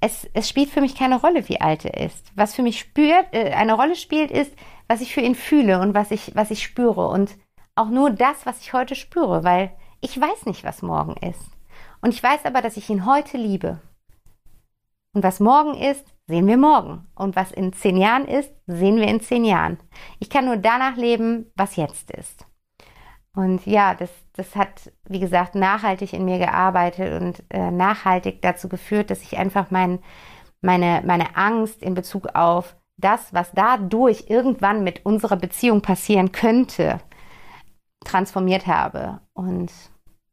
es, 0.04 0.28
es 0.34 0.50
spielt 0.50 0.68
für 0.68 0.82
mich 0.82 0.94
keine 0.94 1.18
Rolle, 1.18 1.48
wie 1.48 1.62
alt 1.62 1.86
er 1.86 2.04
ist. 2.04 2.30
Was 2.34 2.54
für 2.54 2.62
mich 2.62 2.78
spürt, 2.78 3.26
äh, 3.32 3.52
eine 3.52 3.72
Rolle 3.72 3.96
spielt, 3.96 4.30
ist, 4.30 4.54
was 4.86 5.00
ich 5.00 5.14
für 5.14 5.22
ihn 5.22 5.34
fühle 5.34 5.80
und 5.80 5.94
was 5.94 6.10
ich, 6.10 6.32
was 6.34 6.50
ich 6.50 6.62
spüre. 6.62 7.08
Und 7.08 7.36
auch 7.74 7.88
nur 7.88 8.10
das, 8.10 8.44
was 8.44 8.60
ich 8.60 8.74
heute 8.74 8.94
spüre, 8.94 9.44
weil 9.44 9.74
ich 10.02 10.20
weiß 10.20 10.44
nicht, 10.44 10.62
was 10.62 10.82
morgen 10.82 11.16
ist. 11.26 11.40
Und 12.02 12.12
ich 12.12 12.22
weiß 12.22 12.44
aber, 12.44 12.60
dass 12.60 12.76
ich 12.76 12.90
ihn 12.90 13.06
heute 13.06 13.38
liebe. 13.38 13.80
Und 15.14 15.22
was 15.22 15.40
morgen 15.40 15.74
ist, 15.74 16.04
sehen 16.26 16.46
wir 16.46 16.58
morgen. 16.58 17.06
Und 17.14 17.34
was 17.34 17.50
in 17.50 17.72
zehn 17.72 17.96
Jahren 17.96 18.26
ist, 18.26 18.52
sehen 18.66 18.96
wir 18.96 19.08
in 19.08 19.20
zehn 19.20 19.44
Jahren. 19.44 19.78
Ich 20.18 20.28
kann 20.28 20.44
nur 20.44 20.58
danach 20.58 20.96
leben, 20.96 21.50
was 21.56 21.76
jetzt 21.76 22.10
ist. 22.10 22.46
Und 23.34 23.66
ja, 23.66 23.94
das, 23.94 24.10
das 24.34 24.54
hat, 24.54 24.92
wie 25.08 25.20
gesagt, 25.20 25.54
nachhaltig 25.54 26.12
in 26.12 26.24
mir 26.24 26.38
gearbeitet 26.38 27.20
und 27.20 27.42
äh, 27.50 27.70
nachhaltig 27.70 28.40
dazu 28.42 28.68
geführt, 28.68 29.10
dass 29.10 29.22
ich 29.22 29.36
einfach 29.36 29.70
mein, 29.70 29.98
meine, 30.60 31.02
meine 31.04 31.36
Angst 31.36 31.82
in 31.82 31.94
Bezug 31.94 32.28
auf 32.34 32.76
das, 32.96 33.34
was 33.34 33.50
dadurch 33.52 34.26
irgendwann 34.28 34.84
mit 34.84 35.04
unserer 35.04 35.36
Beziehung 35.36 35.82
passieren 35.82 36.30
könnte, 36.30 37.00
transformiert 38.04 38.68
habe. 38.68 39.20
Und 39.32 39.72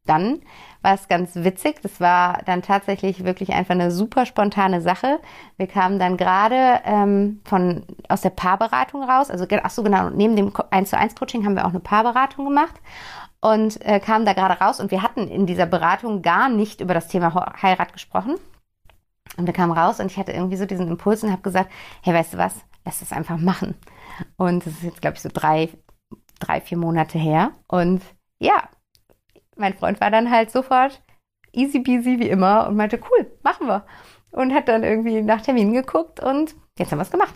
dann 0.04 0.40
war 0.82 0.94
es 0.94 1.08
ganz 1.08 1.36
witzig. 1.36 1.80
Das 1.82 2.00
war 2.00 2.42
dann 2.44 2.62
tatsächlich 2.62 3.24
wirklich 3.24 3.52
einfach 3.52 3.74
eine 3.74 3.90
super 3.90 4.26
spontane 4.26 4.80
Sache. 4.80 5.20
Wir 5.56 5.66
kamen 5.68 5.98
dann 5.98 6.16
gerade 6.16 6.80
ähm, 6.84 7.40
von 7.44 7.84
aus 8.08 8.20
der 8.22 8.30
Paarberatung 8.30 9.02
raus. 9.02 9.30
Also 9.30 9.46
ach 9.62 9.70
so 9.70 9.82
genau, 9.82 10.10
neben 10.10 10.36
dem 10.36 10.52
1 10.70 10.90
zu 10.90 10.98
1 10.98 11.14
Coaching 11.14 11.44
haben 11.44 11.54
wir 11.54 11.64
auch 11.64 11.70
eine 11.70 11.80
Paarberatung 11.80 12.44
gemacht 12.44 12.80
und 13.40 13.84
äh, 13.84 14.00
kamen 14.00 14.24
da 14.24 14.32
gerade 14.32 14.60
raus 14.60 14.80
und 14.80 14.90
wir 14.90 15.02
hatten 15.02 15.28
in 15.28 15.46
dieser 15.46 15.66
Beratung 15.66 16.22
gar 16.22 16.48
nicht 16.48 16.80
über 16.80 16.94
das 16.94 17.08
Thema 17.08 17.52
Heirat 17.60 17.92
gesprochen. 17.92 18.36
Und 19.36 19.46
wir 19.46 19.54
kamen 19.54 19.72
raus 19.72 20.00
und 20.00 20.06
ich 20.06 20.18
hatte 20.18 20.32
irgendwie 20.32 20.56
so 20.56 20.66
diesen 20.66 20.88
Impuls 20.88 21.22
und 21.24 21.32
habe 21.32 21.42
gesagt, 21.42 21.70
hey, 22.02 22.12
weißt 22.14 22.34
du 22.34 22.38
was, 22.38 22.54
lass 22.84 23.00
das 23.00 23.12
einfach 23.12 23.38
machen. 23.38 23.74
Und 24.36 24.66
das 24.66 24.74
ist 24.74 24.82
jetzt, 24.82 25.00
glaube 25.00 25.16
ich, 25.16 25.22
so 25.22 25.30
drei, 25.32 25.70
drei, 26.38 26.60
vier 26.60 26.76
Monate 26.76 27.18
her. 27.18 27.52
Und 27.66 28.02
ja, 28.38 28.68
mein 29.56 29.74
Freund 29.74 30.00
war 30.00 30.10
dann 30.10 30.30
halt 30.30 30.50
sofort 30.50 31.02
easy 31.52 31.80
peasy 31.80 32.18
wie 32.18 32.28
immer 32.28 32.66
und 32.66 32.76
meinte, 32.76 32.98
cool, 33.10 33.30
machen 33.42 33.66
wir. 33.66 33.84
Und 34.30 34.54
hat 34.54 34.68
dann 34.68 34.82
irgendwie 34.82 35.20
nach 35.20 35.42
Terminen 35.42 35.74
geguckt 35.74 36.20
und 36.20 36.54
jetzt 36.78 36.90
haben 36.90 36.98
wir 36.98 37.02
es 37.02 37.10
gemacht. 37.10 37.34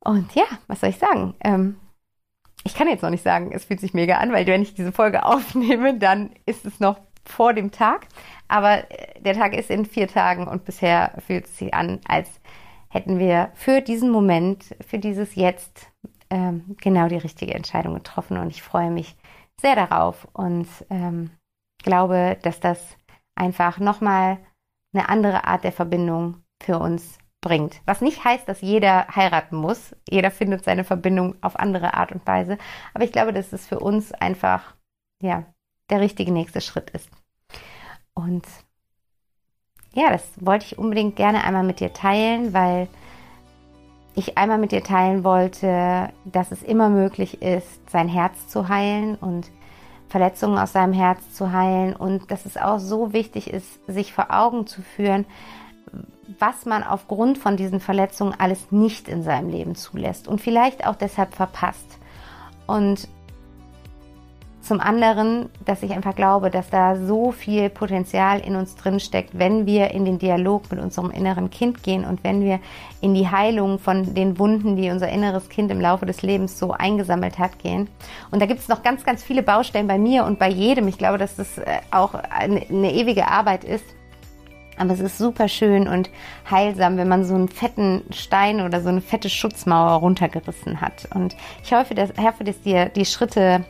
Und 0.00 0.34
ja, 0.34 0.44
was 0.66 0.80
soll 0.80 0.90
ich 0.90 0.98
sagen? 0.98 1.34
Ähm, 1.44 1.76
ich 2.64 2.74
kann 2.74 2.88
jetzt 2.88 3.02
noch 3.02 3.10
nicht 3.10 3.22
sagen, 3.24 3.52
es 3.52 3.64
fühlt 3.64 3.80
sich 3.80 3.94
mega 3.94 4.16
an, 4.16 4.32
weil 4.32 4.46
wenn 4.46 4.62
ich 4.62 4.74
diese 4.74 4.92
Folge 4.92 5.24
aufnehme, 5.26 5.98
dann 5.98 6.30
ist 6.46 6.64
es 6.64 6.80
noch 6.80 6.98
vor 7.24 7.52
dem 7.52 7.70
Tag. 7.70 8.06
Aber 8.48 8.90
äh, 8.90 9.20
der 9.20 9.34
Tag 9.34 9.54
ist 9.54 9.70
in 9.70 9.84
vier 9.84 10.08
Tagen 10.08 10.48
und 10.48 10.64
bisher 10.64 11.12
fühlt 11.24 11.44
es 11.46 11.58
sich 11.58 11.74
an, 11.74 12.00
als 12.08 12.40
hätten 12.88 13.18
wir 13.18 13.50
für 13.54 13.80
diesen 13.80 14.10
Moment, 14.10 14.76
für 14.86 14.98
dieses 14.98 15.34
Jetzt 15.34 15.88
ähm, 16.30 16.76
genau 16.80 17.08
die 17.08 17.16
richtige 17.16 17.54
Entscheidung 17.54 17.94
getroffen. 17.94 18.38
Und 18.38 18.48
ich 18.48 18.62
freue 18.62 18.90
mich 18.90 19.14
sehr 19.62 19.76
darauf 19.76 20.28
und 20.32 20.68
ähm, 20.90 21.30
glaube, 21.82 22.36
dass 22.42 22.60
das 22.60 22.96
einfach 23.34 23.78
nochmal 23.78 24.38
eine 24.92 25.08
andere 25.08 25.44
Art 25.44 25.64
der 25.64 25.72
Verbindung 25.72 26.42
für 26.62 26.78
uns 26.78 27.18
bringt. 27.40 27.80
Was 27.86 28.00
nicht 28.00 28.24
heißt, 28.24 28.48
dass 28.48 28.60
jeder 28.60 29.08
heiraten 29.08 29.56
muss. 29.56 29.96
Jeder 30.08 30.30
findet 30.30 30.64
seine 30.64 30.84
Verbindung 30.84 31.34
auf 31.42 31.58
andere 31.58 31.94
Art 31.94 32.12
und 32.12 32.26
Weise. 32.26 32.58
Aber 32.94 33.04
ich 33.04 33.12
glaube, 33.12 33.32
dass 33.32 33.52
es 33.52 33.66
für 33.66 33.80
uns 33.80 34.12
einfach, 34.12 34.74
ja, 35.20 35.44
der 35.90 36.00
richtige 36.00 36.32
nächste 36.32 36.60
Schritt 36.60 36.90
ist. 36.90 37.10
Und 38.14 38.46
ja, 39.94 40.10
das 40.10 40.24
wollte 40.36 40.66
ich 40.66 40.78
unbedingt 40.78 41.16
gerne 41.16 41.44
einmal 41.44 41.64
mit 41.64 41.80
dir 41.80 41.92
teilen, 41.92 42.52
weil 42.52 42.88
ich 44.14 44.36
einmal 44.36 44.58
mit 44.58 44.72
dir 44.72 44.82
teilen 44.82 45.24
wollte, 45.24 46.10
dass 46.24 46.50
es 46.50 46.62
immer 46.62 46.88
möglich 46.88 47.42
ist, 47.42 47.90
sein 47.90 48.08
Herz 48.08 48.48
zu 48.48 48.68
heilen 48.68 49.14
und 49.16 49.50
Verletzungen 50.08 50.58
aus 50.58 50.72
seinem 50.72 50.92
Herz 50.92 51.32
zu 51.32 51.52
heilen 51.52 51.96
und 51.96 52.30
dass 52.30 52.44
es 52.44 52.58
auch 52.58 52.78
so 52.78 53.14
wichtig 53.14 53.50
ist, 53.50 53.80
sich 53.86 54.12
vor 54.12 54.26
Augen 54.30 54.66
zu 54.66 54.82
führen, 54.82 55.24
was 56.38 56.66
man 56.66 56.82
aufgrund 56.82 57.38
von 57.38 57.56
diesen 57.56 57.80
Verletzungen 57.80 58.34
alles 58.38 58.70
nicht 58.70 59.08
in 59.08 59.22
seinem 59.22 59.48
Leben 59.48 59.74
zulässt 59.74 60.28
und 60.28 60.40
vielleicht 60.40 60.86
auch 60.86 60.96
deshalb 60.96 61.34
verpasst. 61.34 61.98
Und 62.66 63.08
zum 64.62 64.80
anderen, 64.80 65.50
dass 65.64 65.82
ich 65.82 65.92
einfach 65.92 66.14
glaube, 66.14 66.50
dass 66.50 66.70
da 66.70 66.96
so 66.96 67.32
viel 67.32 67.68
Potenzial 67.68 68.40
in 68.40 68.54
uns 68.54 68.76
drin 68.76 69.00
steckt, 69.00 69.38
wenn 69.38 69.66
wir 69.66 69.90
in 69.90 70.04
den 70.04 70.18
Dialog 70.18 70.70
mit 70.70 70.80
unserem 70.80 71.10
inneren 71.10 71.50
Kind 71.50 71.82
gehen 71.82 72.04
und 72.04 72.22
wenn 72.22 72.42
wir 72.42 72.60
in 73.00 73.14
die 73.14 73.28
Heilung 73.28 73.78
von 73.78 74.14
den 74.14 74.38
Wunden, 74.38 74.76
die 74.76 74.90
unser 74.90 75.08
inneres 75.08 75.48
Kind 75.48 75.70
im 75.70 75.80
Laufe 75.80 76.06
des 76.06 76.22
Lebens 76.22 76.58
so 76.58 76.70
eingesammelt 76.72 77.38
hat, 77.38 77.58
gehen. 77.58 77.88
Und 78.30 78.40
da 78.40 78.46
gibt 78.46 78.60
es 78.60 78.68
noch 78.68 78.82
ganz, 78.82 79.04
ganz 79.04 79.22
viele 79.22 79.42
Baustellen 79.42 79.88
bei 79.88 79.98
mir 79.98 80.24
und 80.24 80.38
bei 80.38 80.48
jedem. 80.48 80.86
Ich 80.86 80.98
glaube, 80.98 81.18
dass 81.18 81.36
das 81.36 81.58
äh, 81.58 81.78
auch 81.90 82.14
eine, 82.14 82.62
eine 82.68 82.92
ewige 82.92 83.26
Arbeit 83.26 83.64
ist. 83.64 83.84
Aber 84.78 84.92
es 84.92 85.00
ist 85.00 85.18
super 85.18 85.48
schön 85.48 85.86
und 85.86 86.08
heilsam, 86.50 86.96
wenn 86.96 87.08
man 87.08 87.24
so 87.24 87.34
einen 87.34 87.48
fetten 87.48 88.02
Stein 88.10 88.60
oder 88.60 88.80
so 88.80 88.88
eine 88.88 89.00
fette 89.00 89.28
Schutzmauer 89.28 90.00
runtergerissen 90.00 90.80
hat. 90.80 91.08
Und 91.14 91.36
ich 91.62 91.72
hoffe, 91.72 91.94
dass, 91.94 92.10
hoffe, 92.16 92.44
dass 92.44 92.60
dir 92.62 92.86
die 92.88 93.04
Schritte 93.04 93.64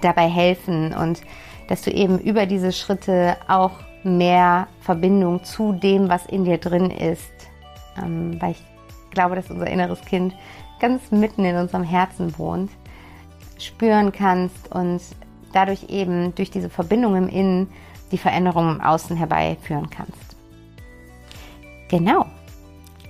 dabei 0.00 0.28
helfen 0.28 0.94
und 0.94 1.22
dass 1.68 1.82
du 1.82 1.90
eben 1.90 2.18
über 2.18 2.46
diese 2.46 2.72
Schritte 2.72 3.36
auch 3.48 3.72
mehr 4.02 4.68
Verbindung 4.80 5.44
zu 5.44 5.72
dem, 5.72 6.08
was 6.08 6.26
in 6.26 6.44
dir 6.44 6.58
drin 6.58 6.90
ist, 6.90 7.32
ähm, 8.02 8.40
weil 8.40 8.52
ich 8.52 8.62
glaube, 9.10 9.34
dass 9.34 9.50
unser 9.50 9.66
inneres 9.66 10.00
Kind 10.02 10.34
ganz 10.80 11.10
mitten 11.10 11.44
in 11.44 11.56
unserem 11.56 11.84
Herzen 11.84 12.36
wohnt, 12.38 12.70
spüren 13.58 14.12
kannst 14.12 14.70
und 14.72 15.00
dadurch 15.52 15.88
eben 15.88 16.34
durch 16.34 16.50
diese 16.50 16.68
Verbindung 16.68 17.16
im 17.16 17.28
Innen 17.28 17.70
die 18.12 18.18
Veränderung 18.18 18.68
im 18.68 18.80
Außen 18.80 19.16
herbeiführen 19.16 19.88
kannst. 19.88 20.36
Genau, 21.88 22.26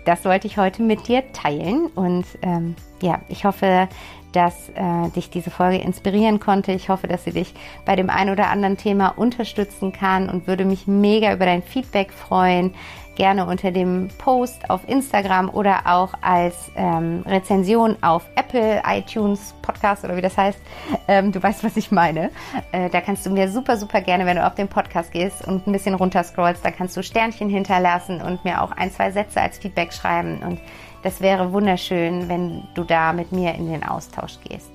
das 0.04 0.24
wollte 0.24 0.46
ich 0.46 0.58
heute 0.58 0.82
mit 0.82 1.08
dir 1.08 1.32
teilen 1.32 1.86
und 1.94 2.26
ähm, 2.42 2.76
ja, 3.00 3.20
ich 3.28 3.44
hoffe, 3.44 3.88
dass 4.34 4.68
äh, 4.70 5.10
dich 5.14 5.30
diese 5.30 5.50
Folge 5.50 5.78
inspirieren 5.78 6.40
konnte. 6.40 6.72
Ich 6.72 6.88
hoffe, 6.88 7.06
dass 7.06 7.24
sie 7.24 7.32
dich 7.32 7.54
bei 7.84 7.96
dem 7.96 8.10
ein 8.10 8.30
oder 8.30 8.48
anderen 8.48 8.76
Thema 8.76 9.08
unterstützen 9.16 9.92
kann 9.92 10.28
und 10.28 10.46
würde 10.46 10.64
mich 10.64 10.86
mega 10.86 11.32
über 11.32 11.46
dein 11.46 11.62
Feedback 11.62 12.12
freuen. 12.12 12.74
Gerne 13.16 13.46
unter 13.46 13.70
dem 13.70 14.08
Post 14.18 14.68
auf 14.70 14.88
Instagram 14.88 15.48
oder 15.50 15.82
auch 15.84 16.14
als 16.20 16.70
ähm, 16.74 17.22
Rezension 17.26 17.96
auf 18.02 18.28
Apple, 18.34 18.82
iTunes, 18.86 19.54
Podcast 19.62 20.04
oder 20.04 20.16
wie 20.16 20.20
das 20.20 20.36
heißt. 20.36 20.58
Ähm, 21.06 21.30
du 21.30 21.42
weißt, 21.42 21.62
was 21.62 21.76
ich 21.76 21.92
meine. 21.92 22.30
Äh, 22.72 22.90
da 22.90 23.00
kannst 23.00 23.24
du 23.24 23.30
mir 23.30 23.48
super, 23.48 23.76
super 23.76 24.00
gerne, 24.00 24.26
wenn 24.26 24.36
du 24.36 24.46
auf 24.46 24.54
den 24.54 24.68
Podcast 24.68 25.12
gehst 25.12 25.46
und 25.46 25.66
ein 25.66 25.72
bisschen 25.72 25.94
runterscrollst, 25.94 26.64
da 26.64 26.70
kannst 26.70 26.96
du 26.96 27.02
Sternchen 27.02 27.48
hinterlassen 27.48 28.20
und 28.20 28.44
mir 28.44 28.62
auch 28.62 28.72
ein, 28.72 28.90
zwei 28.90 29.12
Sätze 29.12 29.40
als 29.40 29.58
Feedback 29.58 29.92
schreiben. 29.92 30.40
Und 30.42 30.60
das 31.02 31.20
wäre 31.20 31.52
wunderschön, 31.52 32.28
wenn 32.28 32.66
du 32.74 32.82
da 32.82 33.12
mit 33.12 33.30
mir 33.30 33.54
in 33.54 33.70
den 33.70 33.84
Austausch 33.84 34.38
gehst. 34.48 34.73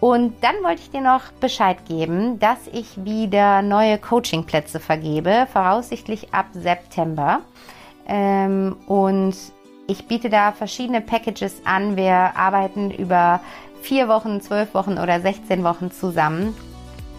Und 0.00 0.42
dann 0.42 0.54
wollte 0.62 0.80
ich 0.80 0.90
dir 0.90 1.02
noch 1.02 1.30
Bescheid 1.40 1.84
geben, 1.86 2.38
dass 2.38 2.66
ich 2.72 3.04
wieder 3.04 3.60
neue 3.60 3.98
Coachingplätze 3.98 4.80
vergebe, 4.80 5.46
voraussichtlich 5.52 6.32
ab 6.32 6.46
September. 6.52 7.40
Ähm, 8.08 8.76
und 8.86 9.34
ich 9.86 10.06
biete 10.06 10.30
da 10.30 10.52
verschiedene 10.52 11.02
Packages 11.02 11.60
an. 11.64 11.96
Wir 11.96 12.34
arbeiten 12.36 12.90
über 12.90 13.40
vier 13.82 14.08
Wochen, 14.08 14.40
zwölf 14.40 14.72
Wochen 14.74 14.98
oder 14.98 15.20
16 15.20 15.62
Wochen 15.64 15.90
zusammen 15.90 16.54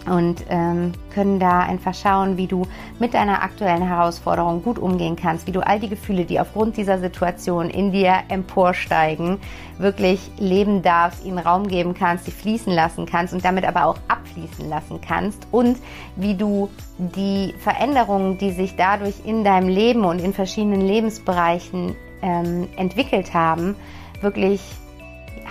und 0.06 0.44
ähm, 0.48 0.92
können 1.14 1.38
da 1.38 1.60
einfach 1.60 1.94
schauen, 1.94 2.36
wie 2.36 2.46
du 2.46 2.66
mit 2.98 3.14
deiner 3.14 3.42
aktuellen 3.42 3.82
Herausforderung 3.82 4.62
gut 4.62 4.78
umgehen 4.78 5.16
kannst, 5.16 5.46
wie 5.46 5.52
du 5.52 5.60
all 5.60 5.78
die 5.78 5.88
Gefühle, 5.88 6.24
die 6.24 6.40
aufgrund 6.40 6.76
dieser 6.76 6.98
Situation 6.98 7.70
in 7.70 7.92
dir 7.92 8.14
emporsteigen, 8.28 9.38
wirklich 9.78 10.30
leben 10.38 10.82
darfst, 10.82 11.24
ihnen 11.24 11.38
Raum 11.38 11.68
geben 11.68 11.94
kannst, 11.94 12.24
sie 12.24 12.30
fließen 12.30 12.72
lassen 12.72 13.06
kannst 13.06 13.32
und 13.34 13.44
damit 13.44 13.64
aber 13.64 13.86
auch 13.86 13.98
abfließen 14.08 14.68
lassen 14.68 15.00
kannst 15.06 15.46
und 15.50 15.78
wie 16.16 16.34
du 16.34 16.68
die 16.98 17.54
Veränderungen, 17.58 18.38
die 18.38 18.52
sich 18.52 18.76
dadurch 18.76 19.24
in 19.24 19.44
deinem 19.44 19.68
Leben 19.68 20.04
und 20.04 20.20
in 20.20 20.32
verschiedenen 20.32 20.80
Lebensbereichen 20.80 21.96
ähm, 22.22 22.68
entwickelt 22.76 23.34
haben, 23.34 23.76
wirklich 24.20 24.60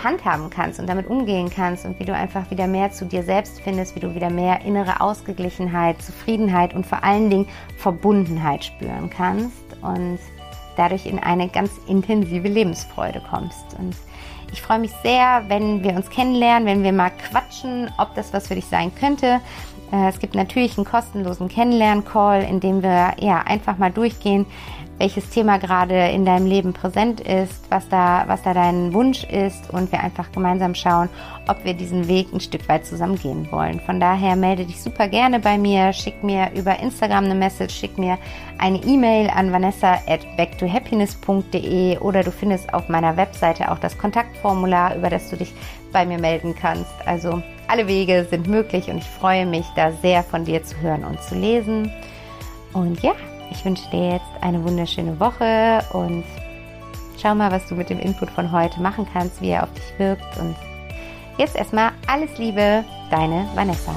handhaben 0.04 0.50
kannst 0.50 0.80
und 0.80 0.88
damit 0.88 1.08
umgehen 1.08 1.50
kannst 1.50 1.86
und 1.86 2.00
wie 2.00 2.06
du 2.06 2.14
einfach 2.14 2.50
wieder 2.52 2.68
mehr 2.68 2.92
zu 2.92 3.06
dir 3.06 3.24
selbst 3.24 3.62
findest, 3.62 3.96
wie 3.96 4.00
du 4.00 4.16
wieder 4.16 4.30
mehr 4.30 4.62
innere 4.62 5.02
Ausgeglichenheit, 5.02 6.02
Zufriedenheit 6.02 6.74
und 6.74 6.86
vor 6.86 7.04
allen 7.04 7.30
Dingen 7.30 7.48
Verbundenheit 7.78 8.66
spüren 8.66 9.10
kannst 9.10 9.64
und 9.82 10.20
dadurch 10.78 11.06
in 11.06 11.20
eine 11.20 11.48
ganz 11.50 11.72
intensive 11.88 12.48
Lebensfreude 12.48 13.22
kommst. 13.30 13.66
Und 13.78 13.96
ich 14.52 14.62
freue 14.62 14.80
mich 14.80 14.92
sehr, 15.04 15.46
wenn 15.48 15.84
wir 15.84 15.94
uns 15.94 16.10
kennenlernen, 16.10 16.68
wenn 16.68 16.84
wir 16.84 16.92
mal 16.92 17.12
quatschen, 17.12 17.90
ob 17.98 18.16
das 18.16 18.34
was 18.34 18.48
für 18.48 18.56
dich 18.56 18.66
sein 18.66 18.92
könnte. 18.96 19.40
Äh, 19.92 20.10
es 20.10 20.20
gibt 20.20 20.36
natürlich 20.36 20.78
einen 20.78 20.86
kostenlosen 20.86 21.48
Kennenlern-Call, 21.48 22.44
in 22.44 22.60
dem 22.60 22.84
wir 22.84 23.14
ja 23.20 23.40
einfach 23.46 23.78
mal 23.78 23.92
durchgehen, 23.92 24.46
welches 25.02 25.32
Thema 25.32 25.58
gerade 25.58 26.10
in 26.10 26.26
deinem 26.26 26.46
Leben 26.46 26.74
präsent 26.74 27.22
ist, 27.22 27.72
was 27.72 27.90
da, 27.90 28.26
was 28.28 28.44
da 28.44 28.54
dein 28.54 28.94
Wunsch 28.94 29.24
ist 29.24 29.74
und 29.74 29.92
wir 29.92 30.00
einfach 30.00 30.32
gemeinsam 30.32 30.76
schauen, 30.76 31.10
ob 31.48 31.66
wir 31.66 31.74
diesen 31.74 32.08
Weg 32.08 32.32
ein 32.32 32.40
Stück 32.40 32.70
weit 32.70 32.86
zusammen 32.86 33.18
gehen 33.18 33.52
wollen. 33.52 33.80
Von 33.80 34.00
daher 34.00 34.36
melde 34.36 34.64
dich 34.64 34.80
super 34.80 35.08
gerne 35.08 35.40
bei 35.40 35.58
mir, 35.58 35.92
schick 35.92 36.24
mir 36.24 36.52
über 36.54 36.80
Instagram 36.80 37.26
eine 37.26 37.34
Message, 37.34 37.74
schick 37.74 37.98
mir 37.98 38.20
eine 38.60 38.78
E-Mail 38.84 39.32
an 39.32 39.52
vanessa 39.52 39.94
at 40.06 40.20
backtohappiness.de 40.38 41.98
oder 41.98 42.22
du 42.22 42.30
findest 42.32 42.72
auf 42.72 42.88
meiner 42.88 43.18
Webseite 43.18 43.72
auch 43.72 43.80
das 43.80 43.98
Kontaktformular, 43.98 44.96
über 44.96 45.10
das 45.10 45.32
du 45.32 45.36
dich 45.36 45.52
bei 45.92 46.06
mir 46.06 46.20
melden 46.20 46.54
kannst. 46.54 46.94
Also 47.08 47.42
alle 47.68 47.88
Wege 47.88 48.28
sind 48.30 48.48
möglich 48.48 48.88
und 48.92 49.00
ich 49.00 49.10
freue 49.20 49.48
mich 49.48 49.66
da 49.76 49.94
sehr 49.94 50.22
von 50.22 50.46
dir 50.46 50.64
zu 50.64 50.80
hören 50.80 51.04
und 51.04 51.20
zu 51.24 51.34
lesen. 51.34 51.92
Und 52.74 53.02
ja, 53.02 53.14
ich 53.52 53.64
wünsche 53.66 53.90
dir 53.92 54.14
jetzt 54.14 54.26
eine 54.42 54.64
wunderschöne 54.64 55.20
Woche 55.20 55.84
und 55.94 56.24
schau 57.22 57.36
mal, 57.36 57.52
was 57.52 57.68
du 57.68 57.76
mit 57.76 57.90
dem 57.90 58.00
Input 58.00 58.30
von 58.32 58.52
heute 58.52 58.82
machen 58.82 59.06
kannst, 59.12 59.42
wie 59.42 59.50
er 59.50 59.64
auf 59.64 59.74
dich 59.74 60.00
wirkt. 60.00 60.38
Und 60.38 60.56
jetzt 61.38 61.56
erstmal 61.56 61.92
alles 62.08 62.38
Liebe, 62.38 62.84
deine 63.12 63.48
Vanessa. 63.54 63.94